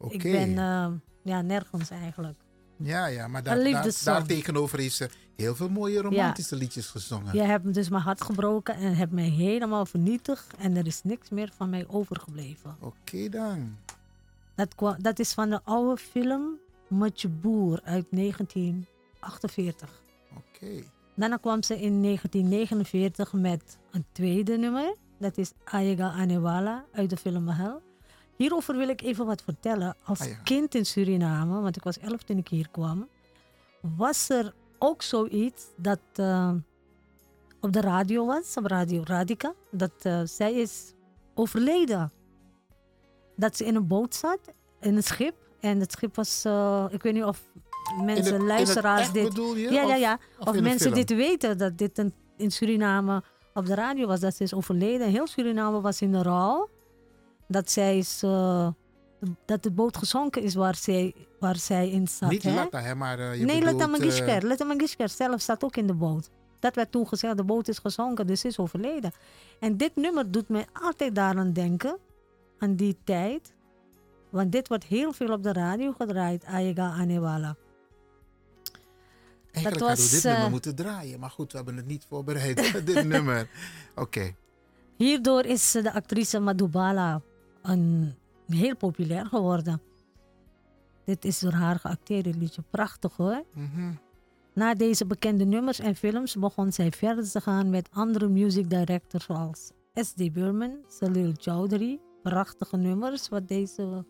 [0.08, 0.90] ik ben eh,
[1.22, 2.40] ja, nergens eigenlijk.
[2.82, 3.54] Ja, ja, maar daar,
[4.04, 7.34] daar, tegenover heeft ze heel veel mooie romantische liedjes gezongen.
[7.34, 11.28] Je hebt dus mijn hart gebroken en hebt mij helemaal vernietigd en er is niks
[11.30, 12.76] meer van mij overgebleven.
[12.80, 13.76] Oké dan.
[14.54, 20.02] Dat, kwa- dat is van de oude film Majboer uit 1948.
[20.36, 20.82] Oké.
[21.14, 24.94] Daarna kwam ze in 1949 met een tweede nummer.
[25.18, 27.80] Dat is Ayega Anewala uit de film Mahal.
[28.40, 29.96] Hierover wil ik even wat vertellen.
[30.04, 30.34] Als Ah ja.
[30.44, 33.08] kind in Suriname, want ik was elf toen ik hier kwam,
[33.96, 36.52] was er ook zoiets dat eh,
[37.60, 40.92] op de radio was, op Radio Radica, dat eh, zij is
[41.34, 42.12] overleden.
[43.36, 44.38] Dat ze in een boot zat,
[44.80, 45.34] in een schip.
[45.60, 47.42] En het schip was, eh, ik weet niet of
[48.04, 49.34] mensen, luisteraars dit...
[49.34, 49.68] je?
[49.70, 50.18] Ja, ja, Of- ja.
[50.38, 53.22] of Of, mensen dit weten, dat dit een, in Suriname
[53.54, 55.08] op de radio was, dat ze is overleden.
[55.08, 56.68] Heel Suriname was in de rouw.
[57.50, 58.68] Dat zij is, eh,
[59.44, 62.30] dat de boot gezonken is waar zij, waar zij in zat.
[62.30, 62.54] Niet hè?
[62.54, 64.42] Latta, hè, maar eh, je nee, eh, Mangishkar.
[64.42, 66.30] Lata Mangishkar zelf zat ook in de boot.
[66.58, 69.12] Dat werd toen gezegd, de boot is gezonken, dus ze is overleden.
[69.60, 71.98] En dit nummer doet mij altijd daaraan denken,
[72.58, 73.52] aan die tijd.
[74.30, 77.56] Want dit wordt heel veel op de radio gedraaid, Ayega Anewala.
[79.52, 81.20] Eigenlijk dat hadden we dit was, nummer eh, moeten draaien.
[81.20, 83.48] Maar goed, we hebben het niet voorbereid, dit nummer.
[83.94, 84.34] Oké.
[84.96, 87.22] Hierdoor is de actrice Madhubala
[87.62, 88.14] een,
[88.46, 89.80] heel populair geworden.
[91.04, 92.62] Dit is door haar geacteerde liedje.
[92.70, 93.44] Prachtig hoor.
[93.54, 93.92] Mhm.
[94.54, 99.24] Na deze bekende nummers en films begon zij verder te gaan met andere music directors
[99.24, 100.32] zoals S.D.
[100.32, 102.00] Burman, Salil Chowdhury.
[102.22, 104.04] Prachtige nummers wat deze,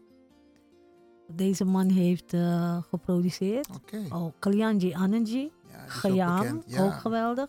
[1.33, 3.69] deze man heeft eh, geproduceerd.
[3.75, 4.15] Oké.
[4.15, 5.51] Oh, Kalyanji Anandji,
[6.03, 6.63] ook.
[6.67, 6.85] Ja.
[6.85, 7.49] ook geweldig.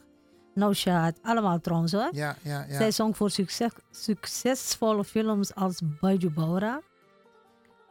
[0.53, 2.09] Naushad, allemaal trouwens hoor.
[2.11, 2.75] Ja, ja, ja.
[2.77, 6.81] Zij zong voor succes, succesvolle films als Baiju Baura,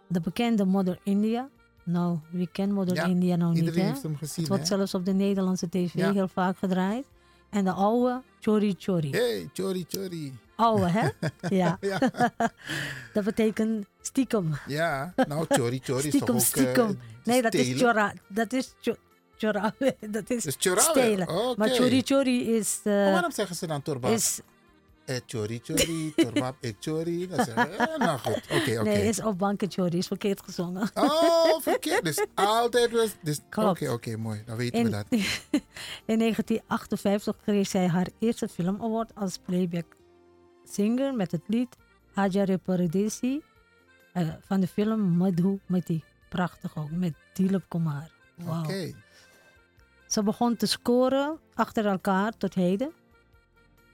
[0.06, 1.48] de bekende Mother India.
[1.84, 4.94] Nou, wie kent Mother Ja, India nou niet, Iedereen heeft hem gezien, Het wordt zelfs
[4.94, 6.12] op de Nederlandse tv Ja.
[6.12, 7.04] heel vaak gedraaid.
[7.50, 9.10] En de oude Chori Chori.
[9.10, 10.38] Hey, chori, chori.
[10.56, 11.08] Oude, hè?
[11.56, 11.76] ja.
[11.80, 11.98] Ja.
[13.12, 14.54] dat betekent stiekem.
[14.66, 16.40] Ja, nou, chori, chori is toch Stiekem, ook...
[16.40, 16.98] eh, stiekem.
[17.24, 18.12] nee, dat is chora.
[18.28, 18.74] Dat is
[19.40, 19.74] cho- chora.
[20.10, 21.54] dat is Dus chorawe, stelen.
[21.56, 22.80] Maar chori chori is...
[22.84, 24.10] eh, Maar waarom zeggen ze dan torbab?
[24.12, 24.40] is
[25.04, 27.28] Eh, chori, chori, torbab, ik chori.
[27.28, 28.82] Dat zeggen, eh, nou goed, oké, oké.
[28.82, 29.98] Nee, is op banken chori.
[29.98, 30.90] Is verkeerd gezongen.
[30.94, 32.04] Oh, verkeerd.
[32.04, 33.08] Dus altijd was...
[33.22, 33.88] Dus, oké, Klopt.
[33.88, 34.42] oké, mooi.
[34.46, 35.04] Dan weten we In, dat.
[36.04, 39.84] in 1958 kreeg zij haar eerste film award als playback
[40.64, 41.76] singer met het lied
[42.14, 43.42] Ajare Paradesi
[44.12, 46.04] eh, van de film Madhu Mati.
[46.28, 48.10] Prachtig ook, met Dilip Kumar.
[48.36, 48.62] Wauw.
[48.62, 48.92] Oké.
[50.10, 52.92] Ze begon te scoren achter elkaar tot heden.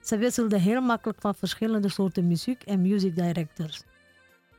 [0.01, 3.83] Ze wisselde heel makkelijk van verschillende soorten muziek en music directors.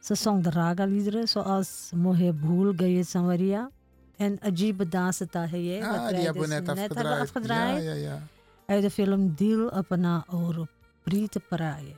[0.00, 3.70] Ze zong de raga-liederen zoals Mohe Bhool Gaye Samaria
[4.16, 7.06] en Ajib Dasata Haye, wat Ah, wij die hebben we dus net net afgedraaid.
[7.06, 7.82] hebben afgedraaid.
[7.84, 8.22] Ja, ja, ja.
[8.66, 10.68] Uit de film Dil Apna Aur
[11.02, 11.94] Preet Paraye.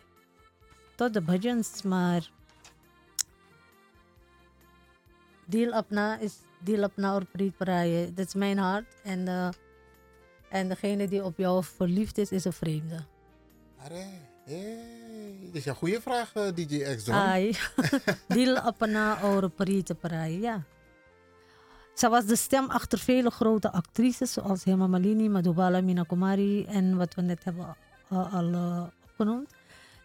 [0.95, 2.31] Tot de bhajans, maar
[5.47, 8.13] Dil Apna is Dil Apna Aur Preet Paraye.
[8.15, 8.95] Dat is mijn hart.
[9.03, 9.49] En, eh,
[10.49, 13.05] en degene die op jou verliefd is, is een vreemde.
[13.85, 14.05] Arre,
[14.45, 15.39] hey.
[15.41, 17.15] Dit is een goede vraag, eh, DJ X-Don.
[17.15, 17.57] Ai.
[18.29, 20.65] Dil Apna Aur Preet Paraye, ja.
[21.95, 26.97] Ze was de stem achter vele grote actrices zoals Hema Malini, Madhubala, Mina Kumari en
[26.97, 27.77] wat we net hebben
[28.13, 29.51] uh, al uh, opgenoemd.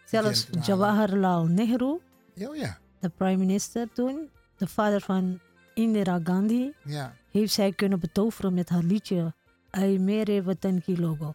[0.04, 0.48] Zelfs.
[0.62, 2.00] Jawaharlal Nehru,
[2.38, 2.78] oh ja.
[3.00, 5.40] de prime minister toen, de vader van
[5.76, 7.14] Indira Gandhi, Ja.
[7.30, 9.34] heeft zij kunnen betoveren met haar liedje
[9.70, 11.34] Ai Mere Watan Ki Logo.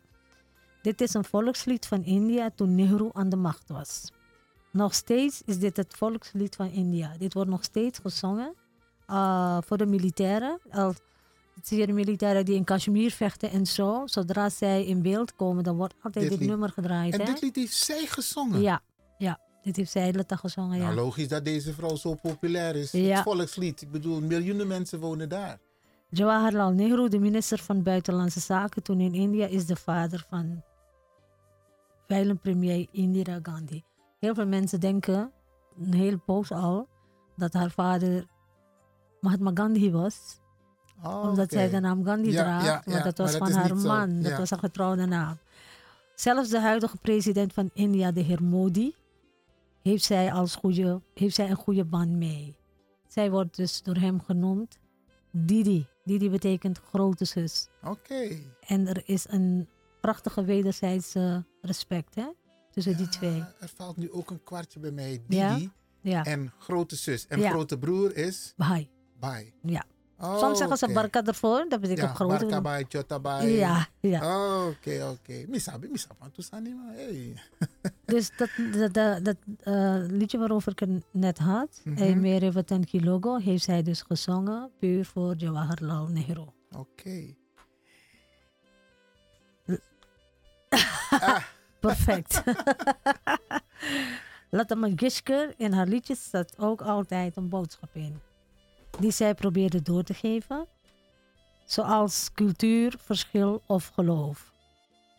[0.81, 4.11] Dit is een volkslied van India toen Nehru aan de macht was.
[4.71, 7.15] Nog steeds is dit het volkslied van India.
[7.19, 8.53] Dit wordt nog steeds gezongen
[9.09, 10.59] uh, voor de militairen.
[10.71, 10.93] Al,
[11.55, 14.01] het zijn de militairen die in Kashmir vechten en zo.
[14.05, 17.13] Zodra zij in beeld komen, dan wordt altijd Dit nummer gedraaid.
[17.13, 17.25] En hè?
[17.25, 18.61] dit lied heeft zij gezongen?
[18.61, 18.81] Ja,
[19.63, 20.77] dit heeft zij gezongen.
[20.79, 21.01] Nou, Ja.
[21.01, 22.91] logisch dat deze vrouw zo populair is.
[22.91, 23.15] Ja.
[23.15, 23.81] Het volkslied.
[23.81, 25.59] Ik bedoel, miljoenen mensen wonen daar.
[26.09, 30.63] Jawaharlal Nehru, de minister van Buitenlandse Zaken toen in India, is de vader van
[32.41, 33.83] premier Indira Gandhi.
[34.19, 35.31] Heel veel mensen denken,
[35.81, 36.87] een hele poos al,
[37.35, 38.25] dat haar vader
[39.21, 40.39] Mahatma Gandhi was.
[41.03, 42.65] Oh, omdat zij de naam Gandhi Ja, draagt.
[42.65, 44.21] ja, maar ja, dat was van haar man.
[44.21, 45.37] Dat was een getrouwde naam.
[46.15, 48.95] Zelfs de huidige president van India, de heer Modi,
[49.81, 52.55] heeft zij, als goede, heeft zij een goede band mee.
[53.07, 54.79] Zij wordt dus door hem genoemd
[55.31, 55.87] Didi.
[56.03, 57.67] Didi betekent grote zus.
[57.83, 58.29] Oké.
[58.59, 59.67] En er is een
[60.01, 62.27] prachtige wederzijdse respect hè,
[62.71, 63.43] tussen die twee.
[63.59, 65.23] Er valt nu ook een kwartje bij mij.
[65.27, 65.53] Ja?
[65.55, 65.71] Didi
[66.01, 67.27] Ja, en grote zus.
[67.27, 67.49] En Ja.
[67.49, 68.89] grote broer is Bahai.
[69.19, 69.53] Bai.
[69.61, 69.83] Ja.
[70.21, 72.37] Oh, Soms zeggen ze barka ervoor, dat betekent Ja, grote.
[72.45, 73.51] Barka Bai, Chota Bai.
[73.51, 74.19] Ja, ja.
[74.67, 75.45] Oké, oké.
[75.47, 76.31] Misabi, misabi.
[76.33, 76.93] Tusani maar.
[76.93, 77.33] Hey.
[78.05, 79.35] Dus dat, dat, dat, dat
[80.11, 84.71] liedje waarover ik het net had, mm Mere Watan Ki Logo, heeft zij dus gezongen
[84.79, 86.45] puur voor Jawaharlal Nehru.
[86.71, 87.35] Oké.
[91.79, 92.43] Perfect.
[94.49, 98.21] Lata Mangishkar in haar liedjes staat ook altijd een boodschap in.
[99.01, 100.67] Die zij probeerde door te geven.
[101.65, 104.53] Zoals cultuur, verschil of geloof.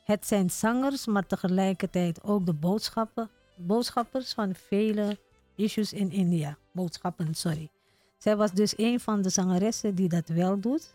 [0.04, 5.18] Het zijn zangers, maar tegelijkertijd ook de boodschappen, boodschappers van vele
[5.54, 6.56] issues in India.
[6.72, 7.70] Boodschappen, sorry.
[8.18, 10.94] Zij was dus een van de zangeressen die dat wel doet.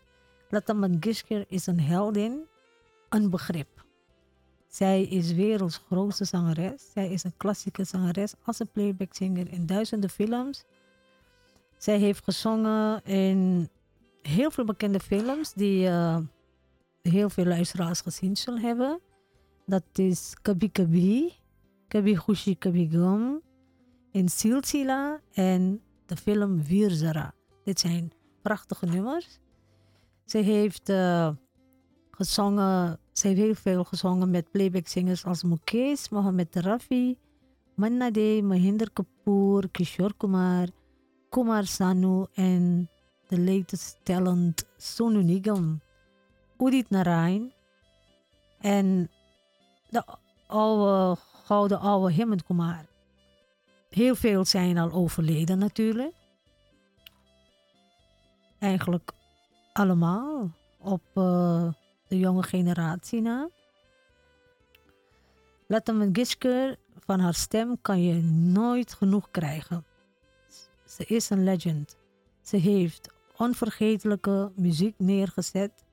[0.50, 2.42] Lata Mangishkar is een heldin,
[3.10, 3.86] een begrip.
[4.68, 6.92] Zij is werelds grootste zangeres.
[6.94, 10.64] Zij is een klassieke zangeres als een playback singer in duizenden films.
[11.78, 13.70] Zij heeft gezongen in
[14.22, 16.18] heel veel bekende films die eh,
[17.02, 19.00] heel veel luisteraars gezien zullen hebben.
[19.66, 21.34] Dat is Kabi Kabi,
[21.88, 23.42] Kabi Khushi Kabi Gum,
[24.12, 27.34] in Silsila en de film Virzara.
[27.64, 28.12] Dit zijn
[28.42, 29.40] prachtige nummers.
[30.26, 31.30] Ze heeft eh,
[32.12, 37.18] gezongen, ze heeft heel veel gezongen met playback-zingers als Mukesh, Mohammed Rafi,
[37.76, 40.68] Manna De, Mahinder Kapoor, Kishore Kumar,
[41.38, 42.90] Kumar Sanu en
[43.28, 45.82] de latest talent Sonu Nigam,
[46.58, 47.54] Udit Narain
[48.62, 49.10] en
[49.90, 50.04] de
[50.48, 52.86] oude, gouden oude Hemant Kumar.
[53.90, 56.14] Heel veel zijn al overleden natuurlijk.
[58.60, 59.12] Eigenlijk
[59.74, 61.68] allemaal op eh,
[62.08, 63.50] de jonge generatie na.
[65.68, 69.86] Lata Mangeshkar, van haar stem kan je nooit genoeg krijgen.
[70.98, 71.98] Ze is een legend.
[72.42, 75.86] Ze heeft onvergetelijke muziek neergezet.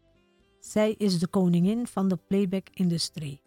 [0.60, 3.40] Zij is de koningin van de playback-industrie.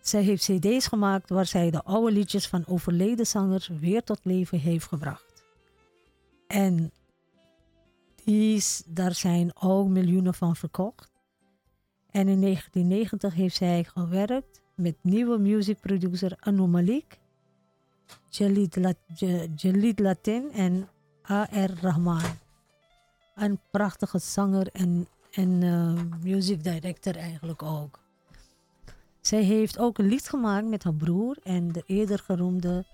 [0.00, 4.58] Zij heeft cd's gemaakt waar zij de oude liedjes van overleden zangers weer tot leven
[4.58, 5.44] heeft gebracht.
[6.46, 6.92] En
[8.24, 11.12] die, daar zijn ook miljoenen van verkocht.
[12.10, 17.18] En in 1990 heeft zij gewerkt met nieuwe music producer Anu Malik,
[18.28, 20.88] Jalid, Lat, Ja- Jalid Latin en
[21.30, 21.70] A.R.
[21.80, 22.22] Rahman.
[23.34, 27.98] Een prachtige zanger en, en eh, music director eigenlijk ook.
[29.20, 32.84] Zij heeft ook een lied gemaakt met haar broer en de eerder genoemde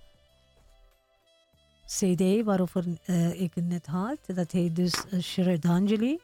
[1.87, 4.19] CD waarover eh, ik het net had.
[4.27, 6.19] Dat heet dus uh, Shraddhanjali,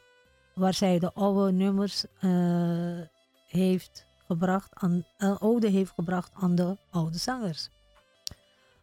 [0.55, 2.99] waar zij de oude nummers eh,
[3.47, 7.69] heeft gebracht aan, eh, ode heeft gebracht aan de oude zangers.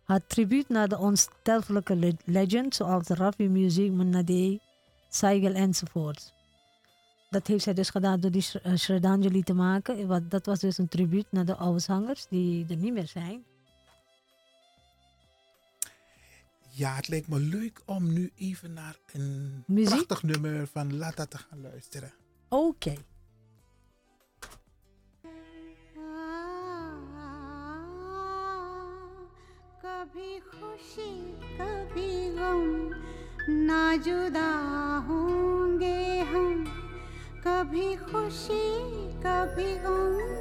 [0.04, 4.60] Haar tribuut naar de onsterfelijke le- legend zoals Rafi Music, Munade,
[5.08, 6.32] Saigel enzovoort.
[7.30, 10.06] Dat heeft zij dus gedaan door die eh, Shraddhanjali te maken.
[10.06, 13.44] Wat- Dat was dus een tribuut naar de oude zangers die er niet meer zijn.
[16.70, 19.88] Ja, het leek me leuk om nu even naar een Muziek?
[20.06, 22.12] prachtig nummer van Lata te gaan luisteren.
[22.48, 22.94] Oké.
[30.04, 32.90] कभी खुशी कभी गम
[33.48, 34.50] ना जुदा
[35.08, 36.64] होंगे हम।
[37.46, 38.90] कभी खुशी
[39.26, 40.34] कभी गम।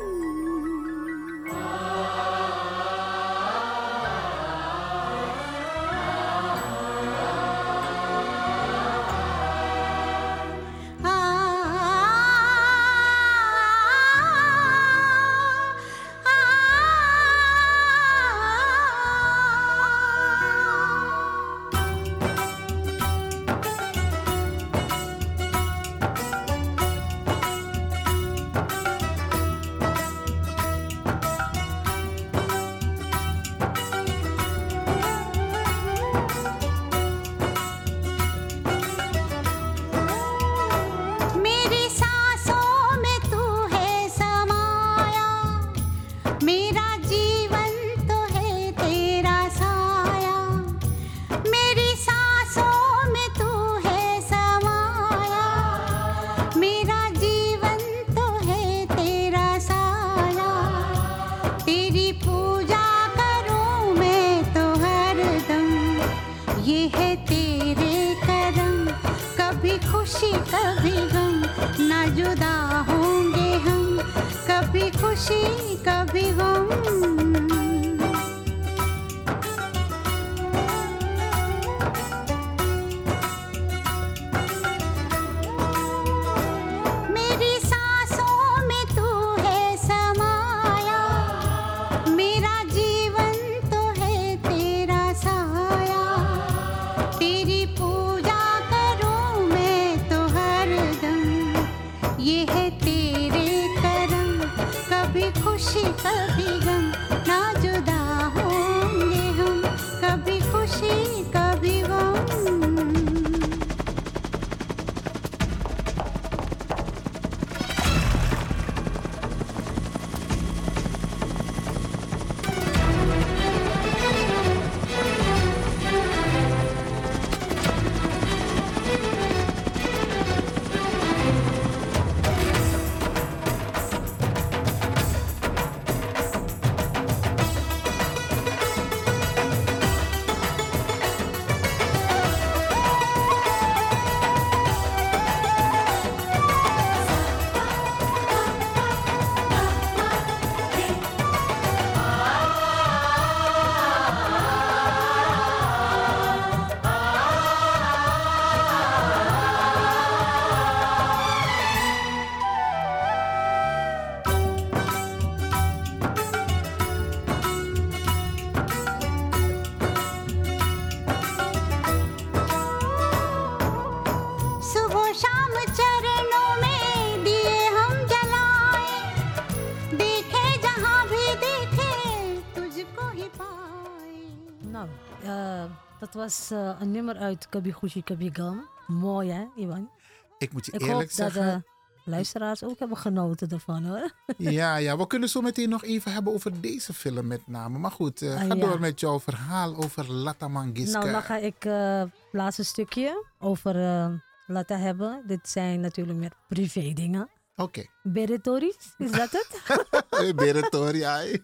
[186.24, 188.67] Was eh, een nummer uit Kabi Gucci Kabi Gam.
[188.88, 189.89] Mooi hè, Iwan?
[190.38, 191.65] Ik moet je Ik eerlijk hoop dat zeggen.
[192.05, 194.11] de luisteraars ook hebben genoten ervan hoor.
[194.38, 197.78] Ja, ja, we kunnen zo meteen nog even hebben over deze film met name.
[197.80, 198.55] Maar goed, eh, Ah, ga ja.
[198.55, 201.01] door met jouw verhaal over Lata Mangishkar.
[201.01, 204.07] Nou, dan ga ik eh, het laatste stukje over eh,
[204.47, 205.24] laten hebben.
[205.28, 207.30] Dit zijn natuurlijk meer privé dingen.
[207.55, 207.86] Oké.
[208.03, 209.61] Beretoris, is dat het?
[210.36, 210.99] Beretori,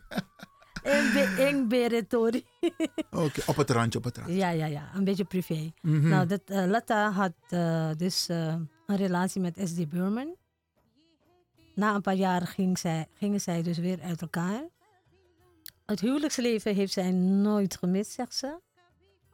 [0.83, 0.97] ai.
[1.07, 2.45] Een be- Een beretori.
[3.11, 4.35] Oké, op het randje, op het randje.
[4.35, 4.89] Ja, ja, ja.
[4.95, 5.71] Een beetje privé.
[5.81, 6.07] Mhm.
[6.07, 8.55] Nou, dat, eh, Lata had eh, dus eh,
[8.85, 9.89] een relatie met S.D.
[9.89, 10.35] Burman.
[11.75, 14.63] Na een paar jaar ging zij, gingen zij dus weer uit elkaar.
[15.85, 18.59] Het huwelijksleven heeft zij nooit gemist, zegt ze.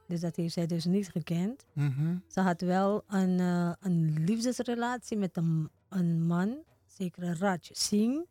[0.07, 1.65] Dus dat heeft zij dus niet gekend.
[1.73, 2.15] Mhm.
[2.27, 3.39] Ze had wel een,
[3.79, 8.25] een liefdesrelatie met een, een man, zeker Raj Singh.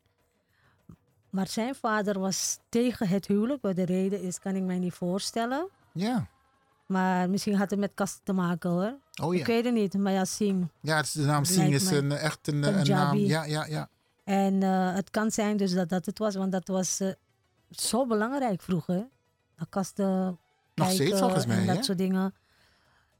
[1.35, 3.61] Maar zijn vader was tegen het huwelijk.
[3.61, 5.67] Wat de reden is, kan ik mij niet voorstellen.
[5.91, 6.27] Ja.
[6.85, 8.95] Maar misschien had het met kasten te maken hoor.
[9.21, 9.39] Oh ja.
[9.39, 10.67] Ik weet het niet, maar ja, Singh.
[10.79, 12.83] Ja, het is de naam Singh is een, echt een, een naam.
[12.83, 13.27] Punjabi.
[13.27, 13.89] Ja, ja, ja.
[14.23, 17.09] En eh, het kan zijn dus dat dat het was, want dat was eh,
[17.69, 19.07] zo belangrijk vroeger.
[19.57, 20.39] Dat kasten
[20.75, 21.83] Nog steeds volgens mij, en dat hè?
[21.83, 22.33] soort dingen.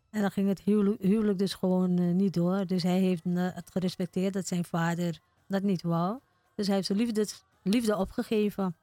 [0.09, 2.65] En dan ging het huwelijk, huwelijk dus gewoon eh, niet door.
[2.65, 6.19] Dus hij heeft eh, het gerespecteerd dat zijn vader dat niet wou.
[6.55, 7.25] Dus hij heeft zijn liefde,
[7.71, 8.75] liefde opgegeven.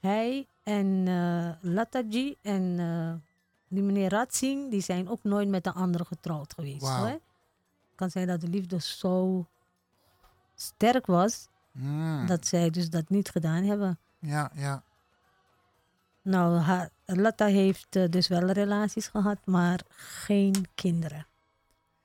[0.00, 3.14] Hij en eh Lataji en eh,
[3.68, 6.88] die meneer Ratsing, die zijn ook nooit met een andere getrouwd geweest.
[6.88, 7.06] Hoor.
[7.06, 7.20] Het
[7.94, 9.46] kan zijn dat de liefde zo
[10.54, 12.26] sterk was, Mm.
[12.26, 13.98] dat zij dus dat niet gedaan hebben.
[14.18, 14.82] Ja, ja.
[16.22, 16.62] Nou,
[17.06, 21.26] Latta heeft eh, dus wel relaties gehad, maar geen kinderen.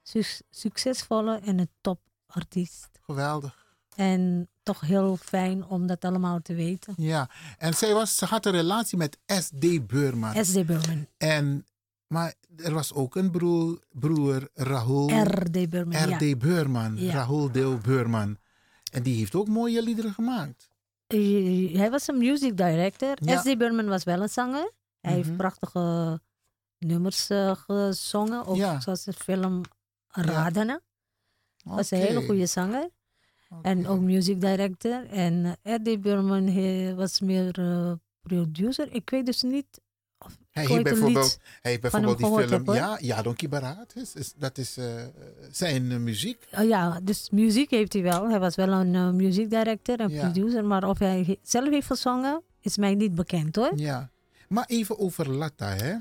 [0.04, 2.90] Suc- succesvolle en een topartiest.
[3.02, 3.66] Geweldig.
[3.96, 6.94] En toch heel fijn om dat allemaal te weten.
[6.98, 7.30] Ja.
[7.58, 9.88] En zij was, ze had een relatie met S.D.
[9.88, 10.46] Beurman.
[10.46, 11.08] SD Burman.
[11.18, 11.66] En,
[12.08, 15.10] maar er was ook een broer, broer Rahul.
[15.24, 16.18] RD Burman, ja.
[16.18, 16.40] R.D.
[16.40, 16.98] Beurman.
[16.98, 17.12] Ja.
[17.14, 18.38] Rahul Deel Beurman.
[18.92, 20.70] En die heeft ook mooie liederen gemaakt.
[21.08, 23.18] Eh, Hij was een music director.
[23.22, 23.40] Ja.
[23.42, 24.72] SD Burman was wel een zanger.
[25.02, 25.38] Hij heeft Mhm.
[25.38, 26.20] prachtige
[26.78, 28.46] nummers eh, gezongen.
[28.46, 29.62] Ook zoals de film
[30.08, 30.80] Radana.
[31.64, 32.90] Was een hele goede zanger.
[33.62, 35.06] En ook music director.
[35.10, 36.02] En eh, R.D.
[36.02, 37.92] Burman hij was meer eh,
[38.22, 38.94] producer.
[38.94, 39.82] Ik weet dus niet.
[40.26, 42.50] Of Hij heeft bijvoorbeeld, hij heeft bijvoorbeeld die film.
[42.50, 43.96] heb, ja, ja, Donkey Barat.
[43.96, 45.04] Is, is, dat is eh,
[45.52, 46.48] zijn muziek.
[46.52, 48.30] Oh ja, dus muziek heeft hij wel.
[48.30, 50.22] Hij was wel een music director en Ja.
[50.30, 50.66] producer.
[50.66, 53.72] Maar of hij zelf heeft gezongen, is mij niet bekend hoor.
[53.76, 54.12] Ja.
[54.48, 55.96] Maar even over Latta, hè.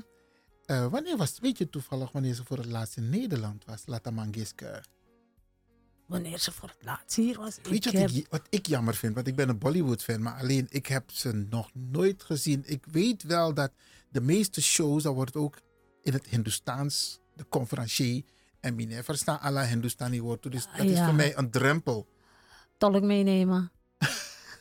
[0.89, 4.85] Wanneer was, weet je toevallig wanneer ze voor het laatst in Nederland was, Latta Mangishkar?
[6.09, 7.57] Wanneer ze voor het laatst hier was.
[7.63, 9.15] Weet je wat, heb, ik, wat ik jammer vind?
[9.15, 12.63] Want ik ben een Bollywood-fan, maar alleen ik heb ze nog nooit gezien.
[12.65, 13.71] Ik weet wel dat
[14.09, 15.57] de meeste shows, dan wordt ook
[16.03, 18.23] in het Hindoestaans, de conferencier.
[18.59, 20.51] En meneer verstaan alle Hindustani woorden.
[20.51, 21.05] Dus dat is Ja.
[21.05, 22.07] voor mij een drempel.
[22.77, 23.71] tolk meenemen.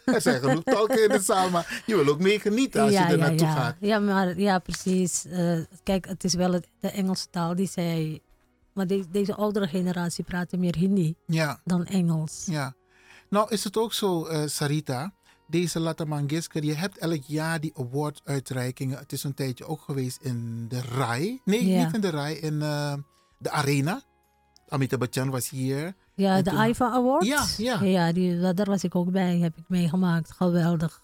[0.05, 2.99] Er zijn genoeg tolken in de zaal, maar je wil ook mee genieten als je
[2.99, 3.55] er naartoe ja.
[3.55, 3.77] gaat.
[3.81, 5.25] Ja, maar ja, precies.
[5.25, 8.21] Eh, kijk, het is wel het- de Engelse taal die zij.
[8.79, 12.45] Maar de- deze oudere generatie praten meer Hindi Ja, dan Engels.
[12.51, 12.75] ja.
[13.31, 15.13] Nou is het ook zo, eh, Sarita.
[15.47, 16.05] Deze Lata
[16.53, 18.99] je hebt elk jaar die award-uitreikingen.
[18.99, 21.41] Het is een tijdje ook geweest in de RAI.
[21.45, 21.85] Nee, Ja.
[21.85, 22.95] niet in de RAI, in eh,
[23.39, 24.03] de Arena.
[24.69, 25.95] Amitabh Bachchan was hier.
[26.15, 27.27] Ja, En de toen- IFA Awards.
[27.27, 27.83] Ja, ja.
[27.83, 30.31] ja die, daar was ik ook bij, heb ik meegemaakt.
[30.33, 31.03] Geweldig.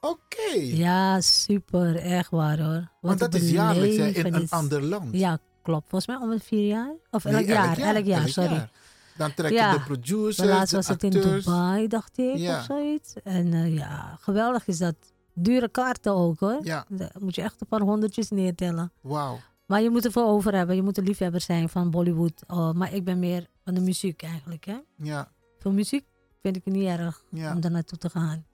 [0.00, 0.52] Oké.
[0.60, 1.96] Ja, super.
[1.96, 2.74] Echt waar hoor.
[2.74, 5.14] Wat Want dat is jaarlijks hè, in een ander land.
[5.14, 5.38] Ja,
[5.68, 5.88] klopt.
[5.88, 6.92] Volgens mij om het vier jaar.
[7.10, 7.78] Of elk Nee, jaar.
[7.78, 8.50] Elk jaar, sorry.
[8.52, 8.70] jaar.
[9.16, 9.72] Dan trekken Ja.
[9.72, 11.44] de producers, laatst was het in acteurs.
[11.44, 12.58] Dubai, dacht ik, Ja.
[12.58, 13.14] of zoiets.
[13.24, 14.94] En eh, ja, geweldig is dat.
[15.34, 16.58] Dure kaarten ook hoor.
[16.62, 18.92] Ja, Daar moet je echt een paar honderdjes neertellen.
[19.00, 19.38] wauw.
[19.66, 20.76] Maar je moet er voor over hebben.
[20.76, 22.42] Je moet een liefhebber zijn van Bollywood.
[22.46, 24.64] Oh, maar ik ben meer van de muziek eigenlijk.
[24.64, 24.76] Hè?
[24.96, 26.04] Ja, Voor muziek
[26.42, 27.54] vind ik het niet erg ja.
[27.54, 28.46] om daar naartoe te gaan.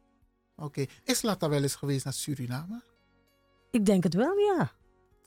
[0.57, 0.85] Oké.
[1.05, 2.83] Is Lata wel eens geweest naar Suriname?
[3.71, 4.71] Ik denk het wel, ja.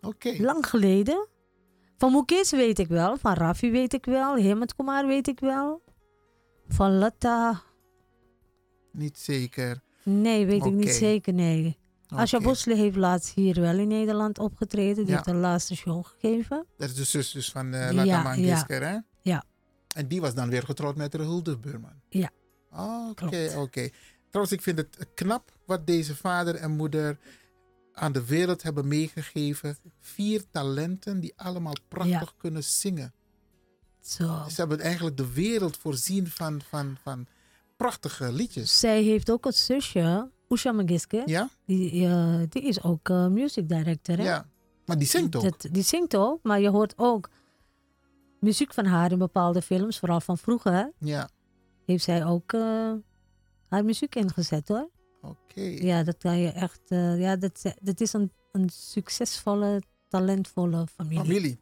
[0.02, 0.36] Oké.
[0.40, 1.28] Lang geleden.
[1.98, 3.18] Van Mukesh weet ik wel.
[3.18, 4.36] Van Rafi weet ik wel.
[4.36, 5.82] Hemant Kumar weet ik wel.
[6.68, 7.62] Van Lata.
[8.92, 9.82] Niet zeker.
[10.04, 11.78] Nee, weet ik niet zeker, nee.
[12.08, 12.48] Asja Oké.
[12.48, 14.96] Bosle heeft laatst hier wel in Nederland opgetreden.
[14.96, 15.12] Die Ja.
[15.12, 16.66] heeft de laatste show gegeven.
[16.78, 18.66] Dat is de zus dus van eh Ja, Lata ja.
[18.68, 18.98] Hè?
[19.22, 19.44] Ja.
[19.96, 22.02] En die was dan weer getrouwd met Rahul Burman.
[22.10, 22.30] Ja.
[23.10, 23.90] Oké, oké.
[24.30, 27.18] Trouwens, ik vind het knap wat deze vader en moeder
[27.98, 29.78] aan de wereld hebben meegegeven.
[30.00, 33.14] Vier talenten die allemaal prachtig kunnen zingen.
[34.02, 34.44] Zo.
[34.50, 37.28] Ze hebben eigenlijk de wereld voorzien van, van, van
[37.78, 38.80] prachtige liedjes.
[38.80, 40.30] Zij heeft ook een zusje.
[40.50, 41.50] Usha Magiske, Ja?
[41.66, 44.18] die, eh, die is ook eh, music director.
[44.18, 44.24] Hè?
[44.24, 44.50] Ja.
[44.86, 45.44] Maar die zingt ook.
[45.44, 47.30] Dat, die zingt ook, maar je hoort ook
[48.40, 50.92] muziek van haar in bepaalde films, vooral van vroeger.
[51.00, 51.30] Ja.
[51.86, 52.94] Heeft zij ook eh,
[53.68, 54.90] haar muziek ingezet hoor.
[55.22, 55.62] Oké.
[55.62, 56.82] Ja, dat kan je echt.
[56.88, 61.20] eh, ja, dat, dat is een, een succesvolle, talentvolle familie.
[61.26, 61.60] Familie.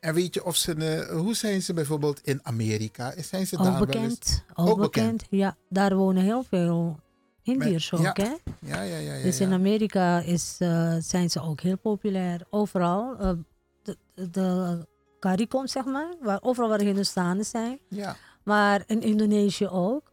[0.00, 3.14] En weet je of ze, eh, hoe zijn ze bijvoorbeeld in Amerika?
[3.22, 4.44] Zijn ze Ook daar bekend.
[4.54, 5.12] Ook, Ook bekend.
[5.12, 5.26] bekend.
[5.30, 6.98] Ja, daar wonen heel veel
[7.42, 8.14] Indiërs ook, ja.
[8.16, 8.34] hè?
[8.60, 9.14] Ja, ja, ja.
[9.14, 9.52] ja, Dus in.
[9.52, 12.46] Amerika is, eh, zijn ze ook heel populair.
[12.50, 13.16] Overal.
[13.82, 13.96] de,
[14.30, 14.86] de
[15.20, 16.14] CARICOM, zeg maar.
[16.20, 17.78] Waar, overal waar Hindustanen zijn.
[17.88, 18.16] Ja.
[18.44, 20.12] Maar in Indonesië ook.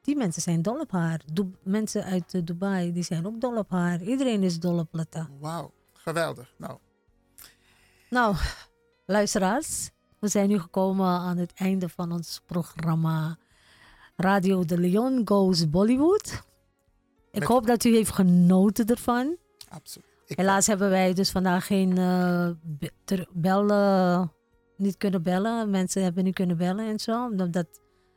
[0.00, 1.20] Die mensen zijn dol op haar.
[1.32, 4.02] Du- mensen uit eh, Dubai, die zijn ook dol op haar.
[4.02, 5.28] Iedereen is dol op Lata.
[5.40, 6.54] Wauw, geweldig.
[6.58, 6.78] Nou,
[8.10, 8.36] Nou,
[9.06, 9.90] luisteraars.
[10.18, 13.36] We zijn nu gekomen aan het einde van ons programma
[14.16, 16.42] Radio de Leon Goes Bollywood.
[17.30, 19.36] Ik hoop dat u heeft genoten ervan.
[19.68, 20.08] absoluut.
[20.26, 22.50] Ik, Helaas hebben wij dus vandaag geen eh,
[23.32, 24.32] bellen,
[24.76, 25.70] niet kunnen bellen.
[25.70, 27.24] Mensen hebben niet kunnen bellen en zo.
[27.24, 27.66] Omdat dat,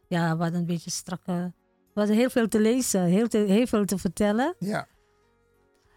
[0.07, 1.53] ja, we hadden een beetje strakke...
[1.93, 4.55] Hadden heel veel te lezen, heel, te- heel veel te vertellen.
[4.59, 4.87] Ja.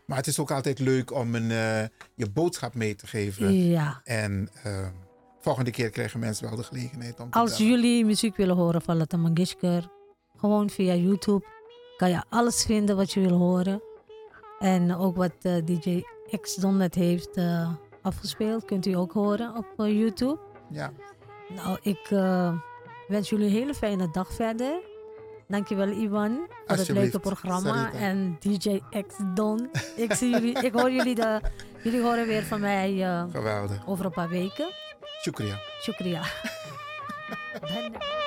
[0.07, 1.83] Maar het is ook altijd leuk om een, eh,
[2.15, 3.53] je boodschap mee te geven.
[3.55, 4.01] Ja.
[4.05, 4.87] En eh,
[5.41, 8.97] volgende keer krijgen mensen wel de gelegenheid om te Als jullie muziek willen horen van
[8.97, 9.91] Lata Mangeshkar,
[10.37, 11.45] gewoon via YouTube,
[11.97, 13.83] kan je alles vinden wat je wil horen.
[14.59, 16.03] En ook wat eh, DJ
[16.41, 17.41] X net heeft
[18.03, 20.39] afgespeeld, kunt u ook horen op YouTube.
[20.71, 20.93] Ja,
[21.55, 22.09] Nou, ik
[23.09, 24.81] wens jullie een hele fijne dag verder.
[25.49, 27.75] Dankjewel Ivan voor het leuke programma.
[27.75, 27.99] Sarita.
[27.99, 29.71] En DJ X Don.
[29.97, 31.41] Ik, zie jullie, ik hoor jullie, de,
[31.83, 33.25] jullie horen weer van mij eh,
[33.87, 34.67] over een paar weken.
[35.23, 35.59] Shukriya.
[35.83, 36.23] Shukriya.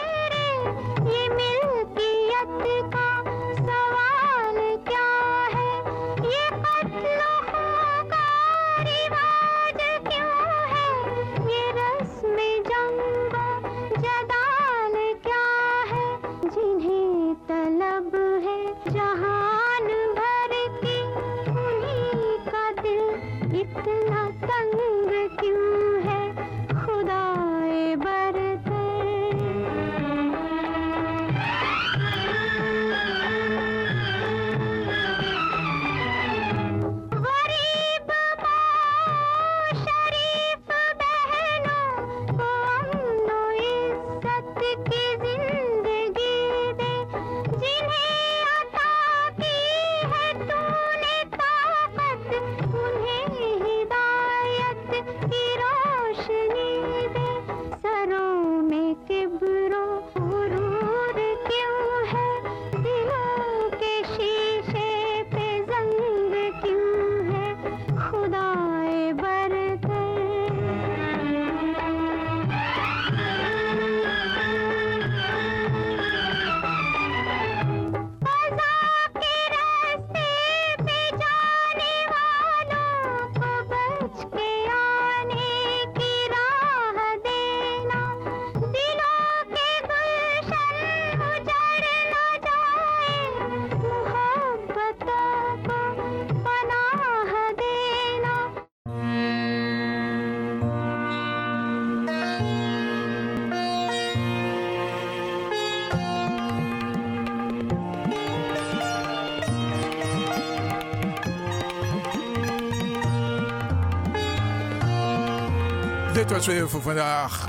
[116.30, 117.48] Dit was weer voor vandaag.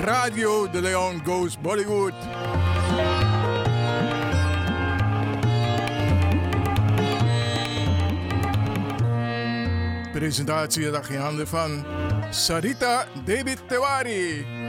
[0.00, 2.14] Radio de Leon Goes Bollywood.
[10.12, 11.84] Presentatie lag in handen van
[12.30, 14.61] Sarita David Tewari.